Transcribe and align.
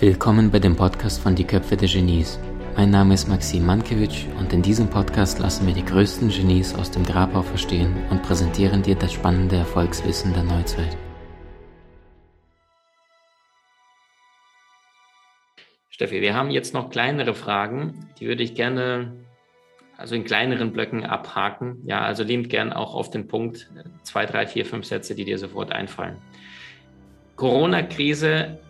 Willkommen 0.00 0.50
bei 0.50 0.58
dem 0.58 0.76
Podcast 0.76 1.20
von 1.20 1.34
Die 1.34 1.44
Köpfe 1.44 1.76
der 1.76 1.86
Genies. 1.86 2.40
Mein 2.74 2.88
Name 2.88 3.12
ist 3.12 3.28
Maxim 3.28 3.66
Mankewitsch 3.66 4.24
und 4.38 4.50
in 4.50 4.62
diesem 4.62 4.88
Podcast 4.88 5.38
lassen 5.40 5.66
wir 5.66 5.74
die 5.74 5.84
größten 5.84 6.30
Genies 6.30 6.74
aus 6.74 6.90
dem 6.90 7.04
Grabau 7.04 7.42
verstehen 7.42 7.94
und 8.08 8.22
präsentieren 8.22 8.82
dir 8.82 8.94
das 8.94 9.12
spannende 9.12 9.56
Erfolgswissen 9.56 10.32
der 10.32 10.44
Neuzeit. 10.44 10.96
Steffi, 15.90 16.22
wir 16.22 16.34
haben 16.34 16.50
jetzt 16.50 16.72
noch 16.72 16.88
kleinere 16.88 17.34
Fragen, 17.34 18.08
die 18.18 18.26
würde 18.26 18.42
ich 18.42 18.54
gerne 18.54 19.12
also 19.98 20.14
in 20.14 20.24
kleineren 20.24 20.72
Blöcken 20.72 21.04
abhaken. 21.04 21.82
Ja, 21.84 22.00
also 22.00 22.22
liebend 22.22 22.48
gern 22.48 22.72
auch 22.72 22.94
auf 22.94 23.10
den 23.10 23.28
Punkt 23.28 23.70
zwei, 24.02 24.24
drei, 24.24 24.46
vier, 24.46 24.64
fünf 24.64 24.86
Sätze, 24.86 25.14
die 25.14 25.26
dir 25.26 25.36
sofort 25.36 25.72
einfallen. 25.72 26.16
Corona-Krise 27.36 28.60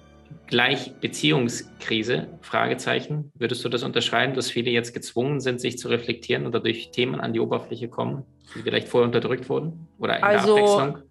gleich 0.46 0.94
Beziehungskrise? 1.00 2.28
Fragezeichen. 2.40 3.32
Würdest 3.34 3.64
du 3.64 3.68
das 3.68 3.82
unterschreiben, 3.82 4.34
dass 4.34 4.50
viele 4.50 4.70
jetzt 4.70 4.92
gezwungen 4.92 5.40
sind, 5.40 5.60
sich 5.60 5.78
zu 5.78 5.88
reflektieren 5.88 6.46
oder 6.46 6.60
durch 6.60 6.90
Themen 6.90 7.20
an 7.20 7.32
die 7.32 7.40
Oberfläche 7.40 7.88
kommen, 7.88 8.24
die 8.54 8.62
vielleicht 8.62 8.88
vorher 8.88 9.06
unterdrückt 9.06 9.48
wurden? 9.48 9.88
Oder 9.98 10.18
in 10.18 10.24
also, 10.24 10.54
der 10.54 10.64
Abwechslung? 10.64 11.02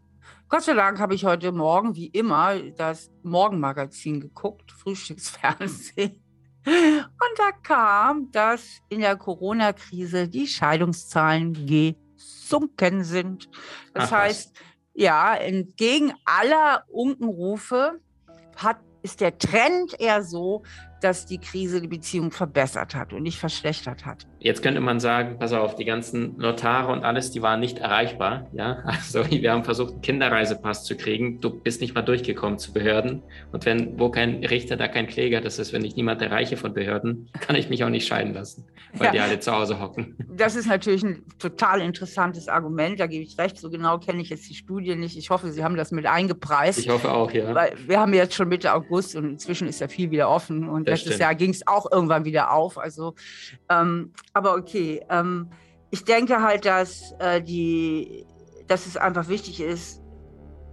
Gott 0.49 0.63
sei 0.63 0.73
Dank 0.73 0.99
habe 0.99 1.13
ich 1.13 1.25
heute 1.25 1.51
Morgen, 1.51 1.95
wie 1.95 2.07
immer, 2.07 2.59
das 2.59 3.11
Morgenmagazin 3.23 4.19
geguckt, 4.19 4.71
Frühstücksfernsehen. 4.77 6.23
Und 6.65 7.37
da 7.37 7.51
kam, 7.63 8.31
dass 8.31 8.81
in 8.89 8.99
der 8.99 9.15
Corona-Krise 9.15 10.27
die 10.27 10.47
Scheidungszahlen 10.47 11.65
gesunken 11.65 13.03
sind. 13.03 13.49
Das 13.93 14.11
Ach, 14.11 14.17
heißt, 14.17 14.55
ja, 14.93 15.35
entgegen 15.35 16.13
aller 16.25 16.83
Unkenrufe 16.89 17.99
hat, 18.57 18.79
ist 19.01 19.21
der 19.21 19.37
Trend 19.37 19.99
eher 19.99 20.23
so, 20.23 20.63
dass 21.01 21.25
die 21.25 21.37
Krise 21.37 21.81
die 21.81 21.87
Beziehung 21.87 22.31
verbessert 22.31 22.95
hat 22.95 23.13
und 23.13 23.23
nicht 23.23 23.37
verschlechtert 23.37 24.05
hat. 24.05 24.27
Jetzt 24.39 24.63
könnte 24.63 24.79
man 24.79 24.99
sagen, 24.99 25.37
pass 25.37 25.51
auf, 25.53 25.75
die 25.75 25.85
ganzen 25.85 26.37
Notare 26.37 26.91
und 26.91 27.03
alles, 27.03 27.31
die 27.31 27.41
waren 27.41 27.59
nicht 27.59 27.79
erreichbar. 27.79 28.47
Ja, 28.53 28.77
also 28.85 29.29
wir 29.29 29.51
haben 29.51 29.63
versucht, 29.63 29.93
einen 29.93 30.01
Kinderreisepass 30.01 30.85
zu 30.85 30.95
kriegen. 30.95 31.41
Du 31.41 31.49
bist 31.49 31.81
nicht 31.81 31.93
mal 31.93 32.01
durchgekommen 32.01 32.57
zu 32.57 32.73
Behörden. 32.73 33.21
Und 33.51 33.65
wenn, 33.65 33.99
wo 33.99 34.09
kein 34.09 34.43
Richter, 34.43 34.77
da 34.77 34.87
kein 34.87 35.07
Kläger, 35.07 35.41
das 35.41 35.59
ist, 35.59 35.73
wenn 35.73 35.83
ich 35.83 35.95
niemand 35.95 36.21
erreiche 36.21 36.57
von 36.57 36.73
Behörden, 36.73 37.29
kann 37.39 37.55
ich 37.55 37.69
mich 37.69 37.83
auch 37.83 37.89
nicht 37.89 38.07
scheiden 38.07 38.33
lassen, 38.33 38.65
weil 38.93 39.07
ja. 39.07 39.11
die 39.11 39.19
alle 39.19 39.39
zu 39.39 39.51
Hause 39.51 39.79
hocken. 39.79 40.15
Das 40.29 40.55
ist 40.55 40.67
natürlich 40.67 41.03
ein 41.03 41.23
total 41.37 41.81
interessantes 41.81 42.47
Argument, 42.47 42.99
da 42.99 43.07
gebe 43.07 43.23
ich 43.23 43.37
recht. 43.37 43.57
So 43.57 43.69
genau 43.69 43.97
kenne 43.99 44.21
ich 44.21 44.29
jetzt 44.29 44.49
die 44.49 44.55
Studie 44.55 44.95
nicht. 44.95 45.17
Ich 45.17 45.29
hoffe, 45.29 45.51
Sie 45.51 45.63
haben 45.63 45.75
das 45.75 45.91
mit 45.91 46.05
eingepreist. 46.05 46.79
Ich 46.79 46.89
hoffe 46.89 47.11
auch, 47.11 47.31
ja. 47.31 47.53
Weil 47.53 47.73
wir 47.87 47.99
haben 47.99 48.13
jetzt 48.13 48.35
schon 48.35 48.47
Mitte 48.47 48.73
August 48.73 49.15
und 49.15 49.25
inzwischen 49.25 49.67
ist 49.67 49.81
ja 49.81 49.87
viel 49.87 50.11
wieder 50.11 50.29
offen. 50.29 50.67
Und 50.67 50.88
letztes 50.89 51.13
stimmt. 51.13 51.21
Jahr 51.21 51.35
ging 51.35 51.51
es 51.51 51.65
auch 51.67 51.91
irgendwann 51.91 52.25
wieder 52.25 52.51
auf. 52.51 52.77
Also 52.77 53.15
ähm, 53.69 54.13
aber 54.33 54.55
okay, 54.55 55.01
ähm, 55.09 55.49
ich 55.91 56.03
denke 56.03 56.41
halt, 56.41 56.65
dass, 56.65 57.13
äh, 57.19 57.41
die, 57.41 58.25
dass 58.67 58.85
es 58.85 58.97
einfach 58.97 59.27
wichtig 59.27 59.61
ist, 59.61 60.01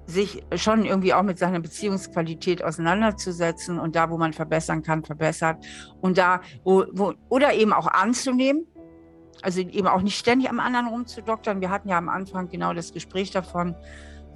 sich 0.07 0.45
schon 0.55 0.85
irgendwie 0.85 1.15
auch 1.15 1.23
mit 1.23 1.39
seiner 1.39 1.59
Beziehungsqualität 1.59 2.63
auseinanderzusetzen 2.63 3.79
und 3.79 3.97
da, 3.97 4.09
wo 4.11 4.19
man 4.19 4.33
verbessern 4.33 4.83
kann, 4.83 5.05
verbessert. 5.05 5.65
Und 6.01 6.17
da, 6.17 6.41
wo, 6.63 6.85
wo, 6.93 7.15
oder 7.29 7.55
eben 7.55 7.73
auch 7.73 7.89
anzunehmen, 7.89 8.67
also 9.43 9.61
eben 9.61 9.89
auch 9.89 10.03
nicht 10.03 10.17
ständig 10.17 10.49
am 10.49 10.61
anderen 10.61 10.87
rumzudoktern. 10.87 11.61
Wir 11.61 11.71
hatten 11.71 11.89
ja 11.89 11.99
am 11.99 12.09
Anfang 12.09 12.49
genau 12.49 12.73
das 12.73 12.93
Gespräch 12.93 13.33
davon, 13.33 13.75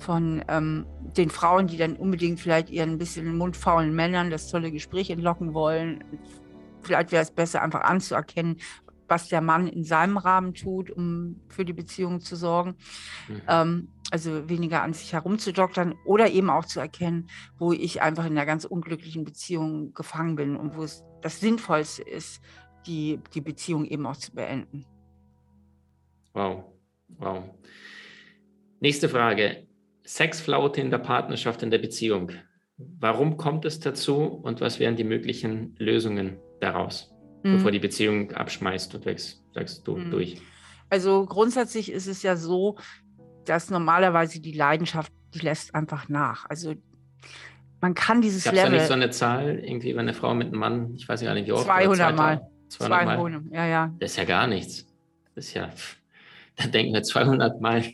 von 0.00 0.44
ähm, 0.48 0.86
den 1.16 1.30
Frauen, 1.30 1.66
die 1.66 1.76
dann 1.76 1.96
unbedingt 1.96 2.40
vielleicht 2.40 2.70
ihren 2.70 2.90
ein 2.90 2.98
bisschen 2.98 3.36
mundfaulen 3.36 3.94
Männern 3.94 4.30
das 4.30 4.48
tolle 4.48 4.70
Gespräch 4.70 5.10
entlocken 5.10 5.54
wollen. 5.54 6.04
Vielleicht 6.82 7.12
wäre 7.12 7.22
es 7.22 7.30
besser, 7.30 7.62
einfach 7.62 7.82
anzuerkennen, 7.82 8.56
was 9.08 9.28
der 9.28 9.40
Mann 9.40 9.66
in 9.66 9.84
seinem 9.84 10.16
Rahmen 10.16 10.54
tut, 10.54 10.90
um 10.90 11.40
für 11.48 11.64
die 11.64 11.72
Beziehung 11.72 12.20
zu 12.20 12.36
sorgen. 12.36 12.76
Mhm. 13.28 13.42
Ähm, 13.48 13.88
also 14.10 14.48
weniger 14.48 14.82
an 14.82 14.92
sich 14.92 15.12
herumzudoktern 15.12 15.94
oder 16.04 16.30
eben 16.30 16.50
auch 16.50 16.64
zu 16.64 16.80
erkennen, 16.80 17.28
wo 17.58 17.72
ich 17.72 18.02
einfach 18.02 18.24
in 18.24 18.32
einer 18.32 18.46
ganz 18.46 18.64
unglücklichen 18.64 19.24
Beziehung 19.24 19.92
gefangen 19.94 20.36
bin 20.36 20.56
und 20.56 20.76
wo 20.76 20.82
es 20.82 21.04
das 21.22 21.40
Sinnvollste 21.40 22.02
ist, 22.02 22.40
die, 22.86 23.20
die 23.34 23.40
Beziehung 23.40 23.84
eben 23.84 24.06
auch 24.06 24.16
zu 24.16 24.32
beenden. 24.32 24.86
Wow, 26.32 26.64
wow. 27.18 27.44
Nächste 28.80 29.08
Frage. 29.08 29.66
Sexflaute 30.14 30.80
in 30.80 30.90
der 30.90 30.98
Partnerschaft, 30.98 31.62
in 31.62 31.70
der 31.70 31.78
Beziehung. 31.78 32.32
Warum 32.76 33.36
kommt 33.36 33.64
es 33.64 33.80
dazu 33.80 34.22
und 34.22 34.60
was 34.60 34.80
wären 34.80 34.96
die 34.96 35.04
möglichen 35.04 35.74
Lösungen 35.78 36.38
daraus? 36.60 37.10
mhm. 37.42 37.56
bevor 37.56 37.70
die 37.70 37.78
Beziehung 37.78 38.32
abschmeißt 38.32 38.94
und 38.94 39.04
wächst, 39.04 39.42
sagst 39.54 39.86
du 39.86 39.96
mhm. 39.96 40.10
durch? 40.10 40.40
Also 40.88 41.24
grundsätzlich 41.26 41.90
ist 41.92 42.06
es 42.06 42.22
ja 42.22 42.36
so, 42.36 42.76
dass 43.44 43.70
normalerweise 43.70 44.40
die 44.40 44.52
Leidenschaft, 44.52 45.12
die 45.34 45.40
lässt 45.40 45.74
einfach 45.74 46.08
nach. 46.08 46.48
Also 46.48 46.74
man 47.80 47.94
kann 47.94 48.20
dieses 48.20 48.44
Gab's 48.44 48.56
Level... 48.56 48.72
Gab 48.72 48.80
es 48.80 48.88
da 48.88 48.96
nicht 48.96 49.14
so 49.14 49.24
eine 49.24 49.40
Zahl, 49.42 49.58
irgendwie, 49.60 49.94
wenn 49.94 50.00
eine 50.00 50.14
Frau 50.14 50.34
mit 50.34 50.48
einem 50.48 50.58
Mann, 50.58 50.94
ich 50.96 51.08
weiß 51.08 51.22
gar 51.22 51.34
nicht 51.34 51.46
wie 51.46 51.52
oft... 51.52 51.64
200 51.64 52.16
Mal. 52.16 52.50
200 52.68 53.06
Mal. 53.06 53.16
200, 53.16 53.42
ja, 53.52 53.66
ja. 53.66 53.94
Das 53.98 54.12
ist 54.12 54.16
ja 54.16 54.24
gar 54.24 54.46
nichts. 54.46 54.86
Das 55.34 55.46
ist 55.46 55.54
ja... 55.54 55.70
Da 56.56 56.66
denken 56.66 56.92
wir 56.92 57.02
200 57.02 57.60
Mal. 57.60 57.84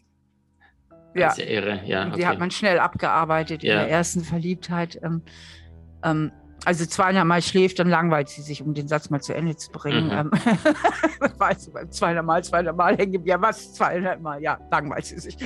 Ja. 1.16 1.28
Das 1.28 1.38
ist 1.38 1.44
ja 1.44 1.50
irre. 1.50 1.80
Ja, 1.84 2.06
okay. 2.06 2.16
Die 2.16 2.26
hat 2.26 2.38
man 2.38 2.50
schnell 2.50 2.78
abgearbeitet 2.78 3.62
ja. 3.62 3.74
in 3.74 3.78
der 3.80 3.90
ersten 3.90 4.22
Verliebtheit. 4.22 5.00
Ähm, 5.02 5.22
ähm, 6.02 6.32
also 6.64 6.84
zweimal 6.86 7.42
schläft, 7.42 7.78
dann 7.78 7.88
langweilt 7.88 8.28
sie 8.28 8.42
sich, 8.42 8.62
um 8.62 8.74
den 8.74 8.88
Satz 8.88 9.10
mal 9.10 9.20
zu 9.20 9.34
Ende 9.34 9.56
zu 9.56 9.70
bringen. 9.70 10.06
Mhm. 10.06 10.12
Ähm, 10.12 10.30
weißt 11.38 11.68
du, 11.68 11.72
beim 11.72 11.90
zweimal, 11.90 12.42
zweimal 12.42 12.96
hängen 12.96 13.24
ja 13.24 13.40
was, 13.40 13.74
zweimal, 13.74 14.42
ja, 14.42 14.58
langweilt 14.70 15.06
sie 15.06 15.18
sich. 15.18 15.36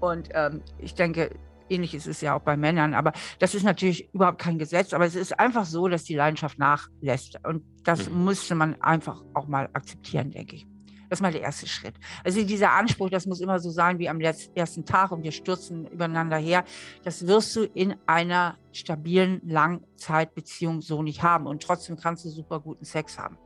Und 0.00 0.28
ähm, 0.34 0.62
ich 0.78 0.94
denke, 0.94 1.30
ähnlich 1.68 1.94
ist 1.94 2.06
es 2.06 2.20
ja 2.20 2.36
auch 2.36 2.42
bei 2.42 2.56
Männern, 2.56 2.94
aber 2.94 3.12
das 3.38 3.54
ist 3.54 3.64
natürlich 3.64 4.12
überhaupt 4.12 4.38
kein 4.38 4.58
Gesetz, 4.58 4.92
aber 4.92 5.06
es 5.06 5.14
ist 5.14 5.38
einfach 5.38 5.64
so, 5.64 5.88
dass 5.88 6.04
die 6.04 6.14
Leidenschaft 6.14 6.58
nachlässt. 6.58 7.38
Und 7.44 7.64
das 7.84 8.08
mhm. 8.08 8.24
musste 8.24 8.54
man 8.54 8.80
einfach 8.82 9.22
auch 9.34 9.48
mal 9.48 9.68
akzeptieren, 9.72 10.30
denke 10.30 10.56
ich. 10.56 10.66
Das 11.10 11.18
ist 11.18 11.22
mal 11.22 11.32
der 11.32 11.42
erste 11.42 11.66
Schritt. 11.66 11.96
Also 12.22 12.42
dieser 12.44 12.70
Anspruch, 12.70 13.10
das 13.10 13.26
muss 13.26 13.40
immer 13.40 13.58
so 13.58 13.68
sein 13.68 13.98
wie 13.98 14.08
am 14.08 14.20
ersten 14.20 14.84
Tag 14.84 15.10
und 15.10 15.24
wir 15.24 15.32
stürzen 15.32 15.86
übereinander 15.88 16.36
her. 16.36 16.62
Das 17.02 17.26
wirst 17.26 17.54
du 17.56 17.64
in 17.64 17.96
einer 18.06 18.56
stabilen 18.70 19.40
Langzeitbeziehung 19.44 20.80
so 20.80 21.02
nicht 21.02 21.24
haben. 21.24 21.48
Und 21.48 21.64
trotzdem 21.64 21.96
kannst 21.96 22.24
du 22.24 22.28
super 22.28 22.60
guten 22.60 22.84
Sex 22.84 23.18
haben. 23.18 23.36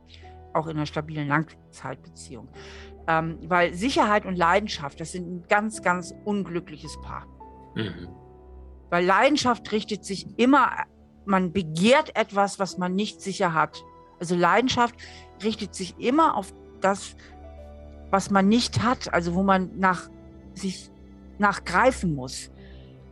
Auch 0.53 0.67
in 0.67 0.77
einer 0.77 0.85
stabilen 0.85 1.27
Langzeitbeziehung. 1.27 2.49
Ähm, 3.07 3.39
weil 3.47 3.73
Sicherheit 3.73 4.27
und 4.27 4.35
Leidenschaft, 4.35 4.99
das 4.99 5.11
sind 5.11 5.27
ein 5.27 5.47
ganz, 5.47 5.81
ganz 5.81 6.13
unglückliches 6.23 6.99
Paar. 7.01 7.25
Mhm. 7.73 8.09
Weil 8.91 9.05
Leidenschaft 9.05 9.71
richtet 9.71 10.05
sich 10.05 10.27
immer, 10.37 10.71
man 11.25 11.51
begehrt 11.51 12.15
etwas, 12.15 12.59
was 12.59 12.77
man 12.77 12.93
nicht 12.93 13.21
sicher 13.21 13.55
hat. 13.55 13.83
Also 14.19 14.35
Leidenschaft 14.35 14.95
richtet 15.43 15.73
sich 15.73 15.97
immer 15.97 16.37
auf 16.37 16.53
das, 16.81 17.15
was 18.11 18.29
man 18.29 18.47
nicht 18.47 18.83
hat, 18.83 19.13
also 19.13 19.35
wo 19.35 19.43
man 19.43 19.71
nach 19.77 20.09
sich 20.53 20.89
nachgreifen 21.37 22.15
muss. 22.15 22.51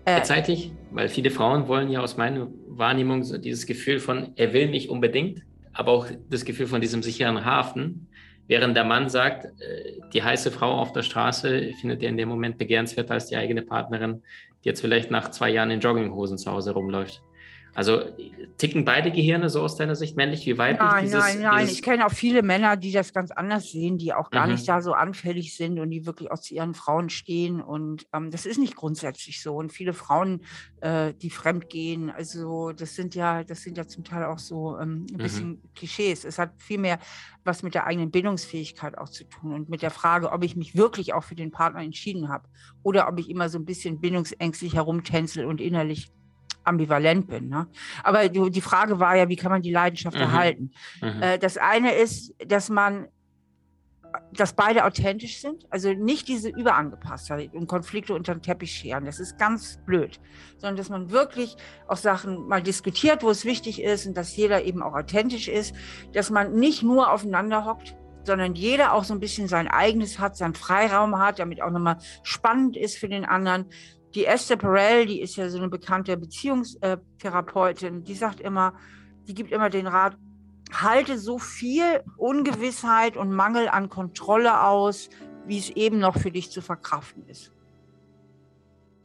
Äh, 0.05 0.21
Zeitlich, 0.23 0.71
weil 0.91 1.07
viele 1.07 1.31
Frauen 1.31 1.67
wollen 1.67 1.89
ja 1.89 2.01
aus 2.01 2.17
meiner 2.17 2.47
Wahrnehmung 2.67 3.23
so 3.23 3.37
dieses 3.37 3.65
Gefühl 3.65 3.99
von, 3.99 4.33
er 4.35 4.53
will 4.53 4.69
mich 4.69 4.89
unbedingt, 4.89 5.43
aber 5.73 5.91
auch 5.91 6.07
das 6.29 6.45
Gefühl 6.45 6.67
von 6.67 6.81
diesem 6.81 7.01
sicheren 7.03 7.45
Hafen, 7.45 8.07
während 8.47 8.75
der 8.75 8.83
Mann 8.83 9.09
sagt, 9.09 9.45
äh, 9.45 9.99
die 10.13 10.23
heiße 10.23 10.51
Frau 10.51 10.79
auf 10.79 10.91
der 10.91 11.03
Straße 11.03 11.71
findet 11.79 12.03
er 12.03 12.09
in 12.09 12.17
dem 12.17 12.29
Moment 12.29 12.57
begehrenswerter 12.57 13.13
als 13.13 13.27
die 13.27 13.37
eigene 13.37 13.61
Partnerin, 13.61 14.21
die 14.63 14.69
jetzt 14.69 14.81
vielleicht 14.81 15.09
nach 15.09 15.31
zwei 15.31 15.49
Jahren 15.49 15.71
in 15.71 15.79
Jogginghosen 15.79 16.37
zu 16.37 16.51
Hause 16.51 16.71
rumläuft. 16.71 17.21
Also 17.75 18.03
ticken 18.57 18.85
beide 18.85 19.11
Gehirne 19.11 19.49
so 19.49 19.61
aus 19.61 19.75
deiner 19.75 19.95
Sicht, 19.95 20.15
männlich 20.15 20.45
wie 20.45 20.57
weiblich? 20.57 20.79
Nein, 20.79 21.05
dieses, 21.05 21.19
nein, 21.19 21.41
nein. 21.41 21.67
Ich 21.67 21.81
kenne 21.81 22.05
auch 22.05 22.11
viele 22.11 22.43
Männer, 22.43 22.77
die 22.77 22.91
das 22.91 23.13
ganz 23.13 23.31
anders 23.31 23.71
sehen, 23.71 23.97
die 23.97 24.13
auch 24.13 24.29
gar 24.29 24.45
mhm. 24.45 24.53
nicht 24.53 24.67
da 24.67 24.81
so 24.81 24.93
anfällig 24.93 25.55
sind 25.55 25.79
und 25.79 25.89
die 25.89 26.05
wirklich 26.05 26.31
auch 26.31 26.39
zu 26.39 26.53
ihren 26.53 26.75
Frauen 26.75 27.09
stehen. 27.09 27.61
Und 27.61 28.05
ähm, 28.13 28.29
das 28.29 28.45
ist 28.45 28.59
nicht 28.59 28.75
grundsätzlich 28.75 29.41
so. 29.41 29.55
Und 29.55 29.71
viele 29.71 29.93
Frauen, 29.93 30.41
äh, 30.81 31.13
die 31.15 31.31
fremd 31.31 31.69
gehen, 31.69 32.11
also 32.11 32.71
das 32.73 32.95
sind 32.95 33.15
ja, 33.15 33.43
das 33.43 33.63
sind 33.63 33.77
ja 33.77 33.87
zum 33.87 34.03
Teil 34.03 34.25
auch 34.25 34.39
so 34.39 34.77
ähm, 34.77 35.07
ein 35.11 35.17
bisschen 35.17 35.49
mhm. 35.49 35.61
Klischees. 35.75 36.25
Es 36.25 36.37
hat 36.37 36.51
vielmehr 36.57 36.99
was 37.43 37.63
mit 37.63 37.73
der 37.73 37.87
eigenen 37.87 38.11
Bindungsfähigkeit 38.11 38.97
auch 38.97 39.09
zu 39.09 39.23
tun 39.23 39.53
und 39.53 39.69
mit 39.69 39.81
der 39.81 39.91
Frage, 39.91 40.31
ob 40.31 40.43
ich 40.43 40.55
mich 40.55 40.75
wirklich 40.75 41.13
auch 41.13 41.23
für 41.23 41.35
den 41.35 41.51
Partner 41.51 41.81
entschieden 41.81 42.29
habe 42.29 42.47
oder 42.83 43.07
ob 43.07 43.19
ich 43.19 43.29
immer 43.29 43.49
so 43.49 43.57
ein 43.57 43.65
bisschen 43.65 43.99
bindungsängstlich 43.99 44.75
herumtänzel 44.75 45.45
und 45.45 45.59
innerlich 45.59 46.11
ambivalent 46.63 47.27
bin. 47.27 47.49
Ne? 47.49 47.67
Aber 48.03 48.29
die, 48.29 48.49
die, 48.51 48.61
Frage 48.61 48.99
war 48.99 49.15
ja, 49.15 49.29
wie 49.29 49.35
kann 49.35 49.51
man 49.51 49.61
die 49.61 49.71
Leidenschaft 49.71 50.15
mhm. 50.15 50.23
erhalten? 50.23 50.71
Mhm. 51.01 51.21
Äh, 51.21 51.39
das 51.39 51.57
eine 51.57 51.93
ist, 51.93 52.33
dass 52.47 52.69
man 52.69 53.07
dass 54.31 54.53
beide 54.53 54.85
authentisch 54.85 55.41
sind, 55.41 55.65
also 55.71 55.93
nicht 55.93 56.27
diese 56.27 56.49
Überangepasstheit 56.49 57.53
und 57.53 57.67
Konflikte 57.67 58.13
unter 58.13 58.35
den 58.35 58.41
Teppich 58.41 58.71
scheren, 58.71 59.05
das 59.05 59.19
ist 59.19 59.37
ganz 59.37 59.79
blöd, 59.85 60.19
sondern 60.57 60.77
dass 60.77 60.89
man 60.89 61.11
wirklich 61.11 61.55
auch 61.87 61.97
Sachen 61.97 62.47
mal 62.47 62.61
diskutiert, 62.61 63.23
wo 63.23 63.29
es 63.29 63.45
wichtig 63.45 63.81
ist 63.81 64.05
und 64.05 64.15
dass 64.15 64.35
jeder 64.35 64.63
eben 64.63 64.83
auch 64.83 64.93
authentisch 64.93 65.47
ist, 65.47 65.75
dass 66.13 66.29
man 66.29 66.53
nicht 66.53 66.83
nur 66.83 67.11
aufeinander 67.11 67.65
hockt, 67.65 67.95
sondern 68.23 68.55
jeder 68.55 68.93
auch 68.93 69.03
so 69.03 69.13
ein 69.13 69.19
bisschen 69.19 69.47
sein 69.47 69.67
eigenes 69.67 70.19
hat, 70.19 70.37
seinen 70.37 70.55
Freiraum 70.55 71.17
hat, 71.17 71.39
damit 71.39 71.61
auch 71.61 71.71
nochmal 71.71 71.97
spannend 72.23 72.77
ist 72.77 72.97
für 72.97 73.09
den 73.09 73.25
anderen. 73.25 73.65
Die 74.15 74.25
Esther 74.25 74.57
Perel, 74.57 75.05
die 75.07 75.21
ist 75.21 75.35
ja 75.35 75.49
so 75.49 75.57
eine 75.57 75.69
bekannte 75.69 76.15
Beziehungstherapeutin, 76.17 78.03
die 78.03 78.15
sagt 78.15 78.39
immer, 78.39 78.73
die 79.27 79.33
gibt 79.33 79.51
immer 79.51 79.69
den 79.69 79.87
Rat, 79.87 80.17
halte 80.71 81.17
so 81.17 81.39
viel 81.39 82.03
Ungewissheit 82.17 83.17
und 83.17 83.31
Mangel 83.31 83.67
an 83.67 83.89
Kontrolle 83.89 84.61
aus, 84.63 85.09
wie 85.45 85.57
es 85.57 85.69
eben 85.71 85.99
noch 85.99 86.17
für 86.17 86.31
dich 86.31 86.51
zu 86.51 86.61
verkraften 86.61 87.27
ist. 87.27 87.51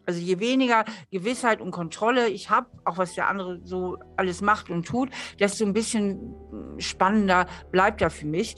Also 0.06 0.20
je 0.20 0.40
weniger 0.40 0.86
Gewissheit 1.10 1.60
und 1.60 1.70
Kontrolle 1.70 2.28
ich 2.28 2.48
habe, 2.48 2.68
auch 2.86 2.96
was 2.96 3.14
der 3.14 3.28
andere 3.28 3.60
so 3.64 3.98
alles 4.16 4.40
macht 4.40 4.70
und 4.70 4.86
tut, 4.86 5.10
desto 5.38 5.66
ein 5.66 5.74
bisschen 5.74 6.34
spannender 6.78 7.46
bleibt 7.72 8.00
er 8.00 8.08
für 8.08 8.26
mich. 8.26 8.56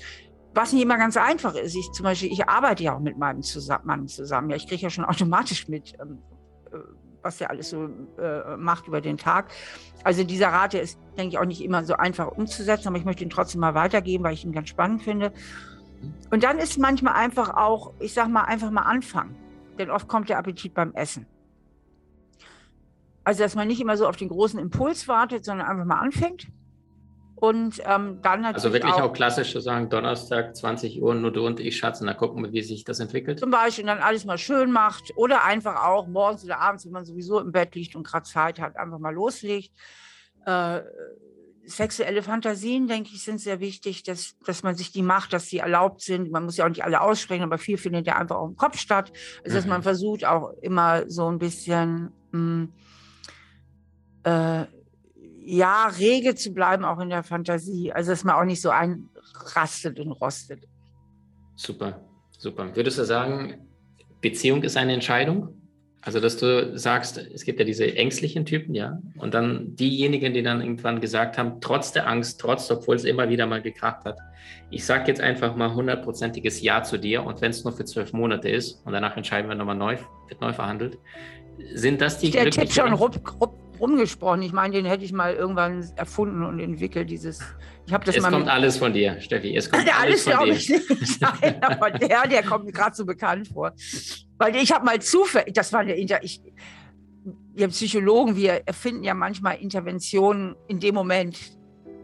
Was 0.54 0.72
nicht 0.72 0.82
immer 0.82 0.96
ganz 0.96 1.16
einfach 1.16 1.54
ist. 1.54 1.74
Ich 1.74 1.90
zum 1.90 2.04
Beispiel, 2.04 2.30
ich 2.30 2.48
arbeite 2.48 2.84
ja 2.84 2.94
auch 2.94 3.00
mit 3.00 3.18
meinem 3.18 3.42
Mann 3.84 4.06
zusammen. 4.08 4.50
Ja, 4.50 4.56
ich 4.56 4.68
kriege 4.68 4.82
ja 4.82 4.90
schon 4.90 5.04
automatisch 5.06 5.66
mit, 5.66 5.94
ähm, 6.00 6.18
äh, 6.30 6.39
was 7.22 7.40
er 7.40 7.50
alles 7.50 7.70
so 7.70 7.88
äh, 8.18 8.56
macht 8.56 8.86
über 8.86 9.00
den 9.00 9.16
Tag. 9.16 9.50
Also 10.04 10.24
dieser 10.24 10.48
Rat, 10.48 10.72
der 10.72 10.82
ist, 10.82 10.98
denke 11.16 11.34
ich, 11.34 11.38
auch 11.38 11.44
nicht 11.44 11.62
immer 11.62 11.84
so 11.84 11.94
einfach 11.94 12.28
umzusetzen, 12.28 12.88
aber 12.88 12.96
ich 12.96 13.04
möchte 13.04 13.24
ihn 13.24 13.30
trotzdem 13.30 13.60
mal 13.60 13.74
weitergeben, 13.74 14.24
weil 14.24 14.34
ich 14.34 14.44
ihn 14.44 14.52
ganz 14.52 14.68
spannend 14.68 15.02
finde. 15.02 15.32
Und 16.30 16.44
dann 16.44 16.58
ist 16.58 16.78
manchmal 16.78 17.14
einfach 17.14 17.50
auch, 17.54 17.92
ich 18.00 18.14
sag 18.14 18.28
mal, 18.28 18.44
einfach 18.44 18.70
mal 18.70 18.82
anfangen. 18.82 19.36
Denn 19.78 19.90
oft 19.90 20.08
kommt 20.08 20.28
der 20.28 20.38
Appetit 20.38 20.74
beim 20.74 20.92
Essen. 20.94 21.26
Also, 23.22 23.42
dass 23.42 23.54
man 23.54 23.68
nicht 23.68 23.80
immer 23.80 23.96
so 23.96 24.08
auf 24.08 24.16
den 24.16 24.28
großen 24.28 24.58
Impuls 24.58 25.06
wartet, 25.06 25.44
sondern 25.44 25.66
einfach 25.66 25.84
mal 25.84 26.00
anfängt 26.00 26.48
und 27.40 27.80
ähm, 27.86 28.18
dann 28.22 28.42
natürlich. 28.42 28.54
Also 28.54 28.72
wirklich 28.74 28.92
auch, 28.92 29.00
auch 29.00 29.12
klassisch 29.14 29.52
zu 29.52 29.60
sagen, 29.60 29.88
Donnerstag, 29.88 30.54
20 30.54 31.00
Uhr, 31.00 31.14
nur 31.14 31.32
du 31.32 31.46
und 31.46 31.58
ich, 31.58 31.78
Schatz, 31.78 32.00
und 32.00 32.06
dann 32.06 32.16
gucken 32.16 32.44
wir, 32.44 32.52
wie 32.52 32.62
sich 32.62 32.84
das 32.84 33.00
entwickelt. 33.00 33.40
Zum 33.40 33.50
Beispiel 33.50 33.86
dann 33.86 33.98
alles 33.98 34.26
mal 34.26 34.36
schön 34.36 34.70
macht 34.70 35.12
oder 35.16 35.44
einfach 35.44 35.82
auch 35.84 36.06
morgens 36.06 36.44
oder 36.44 36.60
abends, 36.60 36.84
wenn 36.84 36.92
man 36.92 37.06
sowieso 37.06 37.40
im 37.40 37.50
Bett 37.50 37.74
liegt 37.74 37.96
und 37.96 38.06
gerade 38.06 38.24
Zeit 38.24 38.60
hat, 38.60 38.76
einfach 38.76 38.98
mal 38.98 39.14
loslegt. 39.14 39.72
Äh, 40.44 40.80
sexuelle 41.64 42.22
Fantasien, 42.22 42.88
denke 42.88 43.10
ich, 43.14 43.24
sind 43.24 43.40
sehr 43.40 43.60
wichtig, 43.60 44.02
dass, 44.02 44.36
dass 44.44 44.62
man 44.62 44.74
sich 44.74 44.92
die 44.92 45.02
macht, 45.02 45.32
dass 45.32 45.46
sie 45.46 45.58
erlaubt 45.58 46.02
sind. 46.02 46.30
Man 46.30 46.44
muss 46.44 46.58
ja 46.58 46.66
auch 46.66 46.68
nicht 46.68 46.84
alle 46.84 47.00
aussprechen, 47.00 47.42
aber 47.42 47.56
viel 47.56 47.78
findet 47.78 48.06
ja 48.06 48.16
einfach 48.16 48.36
auch 48.36 48.48
im 48.48 48.56
Kopf 48.56 48.76
statt. 48.76 49.12
Also, 49.44 49.56
dass 49.56 49.64
mhm. 49.64 49.70
man 49.70 49.82
versucht 49.82 50.26
auch 50.26 50.52
immer 50.60 51.08
so 51.08 51.30
ein 51.30 51.38
bisschen 51.38 52.12
mh, 52.32 52.32
hm, 52.32 52.72
äh, 54.24 54.66
ja, 55.42 55.86
rege 55.86 56.34
zu 56.34 56.52
bleiben, 56.52 56.84
auch 56.84 57.00
in 57.00 57.10
der 57.10 57.22
Fantasie. 57.22 57.92
Also, 57.92 58.10
dass 58.10 58.24
man 58.24 58.36
auch 58.36 58.44
nicht 58.44 58.60
so 58.60 58.70
einrastet 58.70 59.98
und 59.98 60.12
rostet. 60.12 60.64
Super, 61.56 62.00
super. 62.38 62.74
Würdest 62.74 62.98
du 62.98 63.04
sagen, 63.04 63.66
Beziehung 64.20 64.62
ist 64.62 64.76
eine 64.76 64.92
Entscheidung? 64.92 65.56
Also, 66.02 66.18
dass 66.18 66.38
du 66.38 66.78
sagst, 66.78 67.18
es 67.18 67.44
gibt 67.44 67.58
ja 67.58 67.64
diese 67.66 67.94
ängstlichen 67.94 68.46
Typen, 68.46 68.74
ja, 68.74 68.98
und 69.18 69.34
dann 69.34 69.76
diejenigen, 69.76 70.32
die 70.32 70.42
dann 70.42 70.62
irgendwann 70.62 71.00
gesagt 71.00 71.36
haben, 71.36 71.60
trotz 71.60 71.92
der 71.92 72.08
Angst, 72.08 72.40
trotz, 72.40 72.70
obwohl 72.70 72.96
es 72.96 73.04
immer 73.04 73.28
wieder 73.28 73.46
mal 73.46 73.60
gekracht 73.60 74.06
hat, 74.06 74.16
ich 74.70 74.86
sage 74.86 75.08
jetzt 75.08 75.20
einfach 75.20 75.56
mal 75.56 75.74
hundertprozentiges 75.74 76.62
Ja 76.62 76.82
zu 76.82 76.96
dir 76.96 77.22
und 77.24 77.42
wenn 77.42 77.50
es 77.50 77.64
nur 77.64 77.74
für 77.74 77.84
zwölf 77.84 78.14
Monate 78.14 78.48
ist 78.48 78.80
und 78.86 78.94
danach 78.94 79.16
entscheiden 79.16 79.50
wir 79.50 79.54
nochmal 79.54 79.76
neu, 79.76 79.98
wird 80.28 80.40
neu 80.40 80.54
verhandelt, 80.54 80.98
sind 81.74 82.00
das 82.00 82.18
die 82.18 82.30
Der 82.30 82.50
Tipp 82.50 82.72
schon 82.72 82.94
rup, 82.94 83.20
rup, 83.38 83.58
rumgesprochen. 83.80 84.42
Ich 84.42 84.52
meine, 84.52 84.74
den 84.74 84.84
hätte 84.84 85.04
ich 85.04 85.12
mal 85.12 85.34
irgendwann 85.34 85.84
erfunden 85.96 86.44
und 86.44 86.60
entwickelt. 86.60 87.10
Dieses, 87.10 87.40
ich 87.86 87.92
habe 87.92 88.04
das 88.04 88.16
es 88.16 88.22
mal 88.22 88.30
kommt 88.30 88.48
alles 88.48 88.76
von 88.76 88.92
dir, 88.92 89.20
Steffi. 89.20 89.56
Es 89.56 89.70
kommt 89.70 89.88
alles, 90.00 90.26
alles 90.28 90.38
von 90.38 90.46
dir. 90.46 90.52
Ich 90.52 90.68
nicht. 90.68 91.20
Nein, 91.20 91.62
aber 91.62 91.90
der, 91.90 92.28
der 92.28 92.42
kommt 92.42 92.66
mir 92.66 92.72
gerade 92.72 92.94
so 92.94 93.04
bekannt 93.04 93.48
vor. 93.48 93.72
Weil 94.38 94.56
ich 94.56 94.72
habe 94.72 94.84
mal 94.84 95.00
zufällig, 95.00 95.54
das 95.54 95.72
war 95.72 95.84
der 95.84 95.96
Inter, 95.96 96.22
ich, 96.22 96.40
wir 97.54 97.68
Psychologen, 97.68 98.36
wir 98.36 98.62
erfinden 98.66 99.04
ja 99.04 99.14
manchmal 99.14 99.56
Interventionen 99.56 100.54
in 100.68 100.80
dem 100.80 100.94
Moment. 100.94 101.38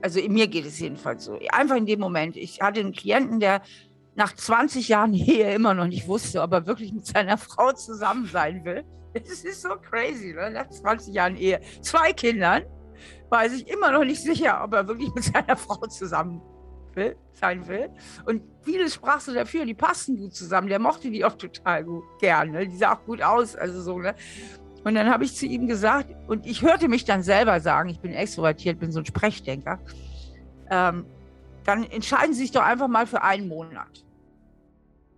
Also 0.03 0.21
in 0.21 0.33
mir 0.33 0.47
geht 0.47 0.67
es 0.67 0.79
jedenfalls 0.79 1.25
so. 1.25 1.39
Einfach 1.51 1.77
in 1.77 1.87
dem 1.87 2.01
Moment. 2.01 2.37
Ich 2.37 2.61
hatte 2.61 2.81
einen 2.81 2.93
Klienten, 2.93 3.41
der 3.41 3.63
nach 4.17 4.35
20 4.35 4.89
Jahren 4.89 5.15
Ehe 5.15 5.55
immer 5.55 5.75
noch 5.75 5.87
nicht 5.87 6.09
wusste, 6.09 6.43
ob 6.43 6.53
er 6.53 6.67
wirklich 6.67 6.93
mit 6.93 7.07
seiner 7.07 7.39
Frau 7.39 7.73
zusammen 7.73 8.27
sein 8.27 8.65
will. 8.65 8.85
Es 9.25 9.45
ist 9.45 9.63
so 9.63 9.71
crazy, 9.77 10.33
ne? 10.33 10.51
nach 10.51 10.69
20 10.69 11.15
Jahren 11.15 11.37
Ehe. 11.37 11.61
Zwei 11.81 12.13
Kindern 12.13 12.63
war 13.29 13.49
sich 13.49 13.67
immer 13.69 13.91
noch 13.91 14.05
nicht 14.05 14.23
sicher, 14.23 14.63
ob 14.63 14.75
er 14.75 14.87
wirklich 14.87 15.13
mit 15.15 15.25
seiner 15.25 15.57
Frau 15.57 15.87
zusammen 15.87 16.43
will, 16.95 17.17
sein 17.33 17.67
will. 17.69 17.91
Und 18.25 18.43
vieles 18.63 18.95
sprach 18.95 19.21
so 19.21 19.33
dafür, 19.35 19.65
die 19.65 19.75
passten 19.75 20.17
gut 20.17 20.35
zusammen. 20.35 20.69
Der 20.69 20.79
mochte 20.79 21.11
die 21.11 21.25
auch 21.25 21.35
total 21.35 21.85
gut, 21.85 22.05
gern. 22.21 22.53
Ne? 22.53 22.67
Die 22.69 22.77
sah 22.77 22.95
auch 22.95 23.05
gut 23.05 23.23
aus, 23.23 23.57
also 23.57 23.83
so. 23.83 23.99
Ne? 23.99 24.15
Und 24.85 24.95
dann 24.95 25.11
habe 25.11 25.25
ich 25.25 25.35
zu 25.35 25.47
ihm 25.47 25.67
gesagt, 25.67 26.15
und 26.29 26.47
ich 26.47 26.63
hörte 26.63 26.89
mich 26.89 27.05
dann 27.05 27.23
selber 27.23 27.61
sagen, 27.61 27.89
ich 27.89 28.01
bin 28.01 28.13
extrovertiert, 28.13 28.79
bin 28.79 28.93
so 28.93 29.01
ein 29.01 29.07
Sprechdenker, 29.07 29.81
ähm, 30.71 31.07
dann 31.65 31.85
entscheiden 31.85 32.33
Sie 32.33 32.43
sich 32.43 32.53
doch 32.53 32.63
einfach 32.63 32.87
mal 32.87 33.07
für 33.07 33.23
einen 33.23 33.49
Monat 33.49 34.05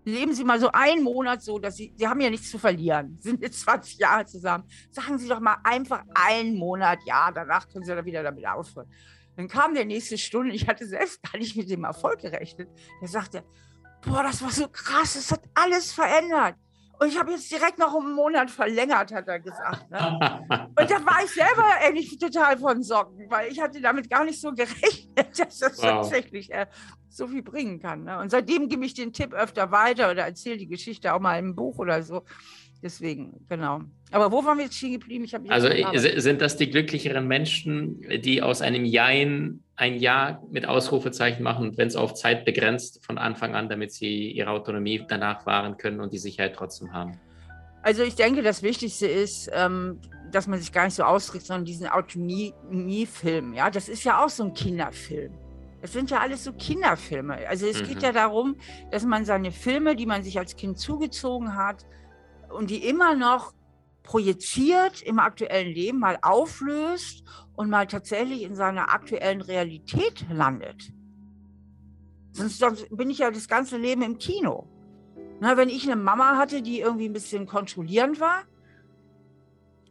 leben 0.09 0.35
Sie 0.35 0.45
mal 0.45 0.59
so 0.59 0.71
einen 0.73 1.03
Monat 1.03 1.43
so, 1.43 1.59
dass 1.59 1.77
Sie, 1.77 1.93
Sie 1.97 2.07
haben 2.07 2.21
ja 2.21 2.31
nichts 2.31 2.51
zu 2.51 2.59
verlieren, 2.59 3.19
sind 3.21 3.43
jetzt 3.43 3.61
20 3.61 3.99
Jahre 3.99 4.27
zusammen. 4.27 4.65
Sagen 4.91 5.19
Sie 5.19 5.29
doch 5.29 5.41
mal 5.41 5.59
einfach 5.65 6.03
einen 6.15 6.57
Monat, 6.57 6.99
ja, 7.07 7.31
danach 7.31 7.69
können 7.69 7.85
Sie 7.85 7.95
dann 7.95 8.05
wieder 8.05 8.23
damit 8.23 8.47
aufhören. 8.47 8.91
Dann 9.37 9.49
kam 9.49 9.75
der 9.75 9.85
nächste 9.85 10.19
Stunde, 10.19 10.55
ich 10.55 10.67
hatte 10.67 10.87
selbst 10.87 11.23
gar 11.23 11.39
nicht 11.39 11.57
mit 11.57 11.71
dem 11.71 11.85
Erfolg 11.85 12.21
gerechnet. 12.21 12.69
Der 13.01 13.09
sagte, 13.09 13.45
boah, 14.05 14.23
das 14.23 14.43
war 14.43 14.51
so 14.51 14.69
krass, 14.69 15.15
es 15.15 15.31
hat 15.31 15.43
alles 15.55 15.93
verändert. 15.93 16.57
Und 17.01 17.09
ich 17.09 17.19
habe 17.19 17.31
jetzt 17.31 17.51
direkt 17.51 17.79
noch 17.79 17.95
um 17.95 18.07
einen 18.07 18.15
Monat 18.15 18.51
verlängert, 18.51 19.13
hat 19.13 19.29
er 19.29 19.39
gesagt. 19.39 19.91
Ne? 19.91 19.99
Und 20.79 20.91
da 20.91 21.07
war 21.07 21.23
ich 21.25 21.31
selber 21.31 21.65
eigentlich 21.81 22.19
total 22.19 22.59
von 22.59 22.83
Socken, 22.83 23.31
weil 23.31 23.53
ich 23.53 23.61
hatte 23.61 23.81
damit 23.81 24.11
gar 24.11 24.25
nicht 24.25 24.41
so 24.41 24.53
gerechnet, 24.53 25.07
dass 25.39 25.59
das 25.59 25.79
wow. 25.79 25.85
tatsächlich 25.85 26.53
äh, 26.53 26.67
so 27.09 27.29
viel 27.29 27.43
bringen 27.43 27.81
kann. 27.81 28.05
Ne? 28.05 28.19
Und 28.19 28.31
seitdem 28.31 28.69
gebe 28.69 28.85
ich 28.85 28.95
den 28.95 29.13
Tipp 29.13 29.33
öfter 29.33 29.71
weiter 29.71 30.11
oder 30.11 30.25
erzähle 30.25 30.57
die 30.57 30.67
Geschichte 30.67 31.15
auch 31.15 31.21
mal 31.21 31.39
im 31.39 31.55
Buch 31.55 31.79
oder 31.79 32.03
so. 32.03 32.23
Deswegen, 32.83 33.45
genau. 33.49 33.81
Aber 34.13 34.31
wo 34.31 34.45
waren 34.45 34.59
wir 34.59 34.65
jetzt 34.65 34.77
stehen 34.77 34.93
geblieben? 34.93 35.27
Also 35.49 35.69
sind 36.21 36.41
das 36.41 36.57
die 36.57 36.71
glücklicheren 36.71 37.27
Menschen, 37.27 38.01
die 38.23 38.41
aus 38.41 38.63
einem 38.63 38.85
Jein 38.85 39.65
ein 39.79 39.95
Ja 39.95 40.43
mit 40.51 40.67
Ausrufezeichen 40.67 41.43
machen, 41.43 41.79
wenn 41.79 41.89
es 41.89 41.97
auf 41.97 42.15
Zeit 42.15 42.45
begrenzt 42.45 43.05
von 43.05 43.17
Anfang 43.17 43.55
an, 43.55 43.69
damit 43.69 43.93
sie 43.93 44.33
ihre 44.33 44.51
Autonomie 44.51 45.05
danach 45.09 45.47
wahren 45.47 45.77
können 45.77 46.01
und 46.01 46.13
die 46.13 46.19
Sicherheit 46.19 46.55
trotzdem 46.57 46.93
haben? 46.93 47.19
Also 47.83 48.03
ich 48.03 48.17
denke, 48.17 48.43
das 48.43 48.63
Wichtigste 48.63 49.07
ist, 49.07 49.49
ähm, 49.55 50.01
dass 50.33 50.49
man 50.49 50.59
sich 50.59 50.73
gar 50.73 50.85
nicht 50.85 50.95
so 50.95 51.05
ausdrückt, 51.05 51.47
sondern 51.47 51.65
diesen 51.65 51.87
Autonomiefilm. 51.87 53.55
Ja, 53.55 53.71
das 53.71 53.89
ist 53.89 54.03
ja 54.03 54.23
auch 54.23 54.29
so 54.29 54.45
ein 54.45 54.53
Kinderfilm. 54.53 55.33
Das 55.81 55.93
sind 55.93 56.11
ja 56.11 56.19
alles 56.19 56.43
so 56.43 56.53
Kinderfilme. 56.53 57.49
Also 57.49 57.67
es 57.67 57.81
mhm. 57.81 57.87
geht 57.87 58.03
ja 58.03 58.11
darum, 58.11 58.57
dass 58.91 59.05
man 59.05 59.25
seine 59.25 59.53
Filme, 59.53 59.95
die 59.95 60.07
man 60.07 60.25
sich 60.25 60.39
als 60.39 60.57
Kind 60.57 60.77
zugezogen 60.79 61.57
hat, 61.57 61.87
und 62.51 62.71
die 62.71 62.89
immer 62.89 63.15
noch 63.15 63.53
projiziert 64.09 65.03
im 65.03 65.19
aktuellen 65.19 65.71
Leben, 65.71 65.99
mal 65.99 66.19
auflöst 66.23 67.23
und 67.57 67.69
mal 67.69 67.87
tatsächlich 67.87 68.43
in 68.43 68.55
seiner 68.55 68.91
aktuellen 68.91 69.43
Realität 69.43 70.25
landet. 70.33 70.91
Sonst 72.33 72.89
bin 72.89 73.11
ich 73.11 73.19
ja 73.19 73.31
das 73.31 73.49
ganze 73.49 73.77
Leben 73.77 74.01
im 74.01 74.17
Kino. 74.17 74.67
Na, 75.41 75.59
wenn 75.59 75.69
ich 75.69 75.85
eine 75.85 76.01
Mama 76.01 76.39
hatte, 76.39 76.63
die 76.63 76.81
irgendwie 76.81 77.07
ein 77.07 77.13
bisschen 77.13 77.45
kontrollierend 77.45 78.19
war, 78.19 78.45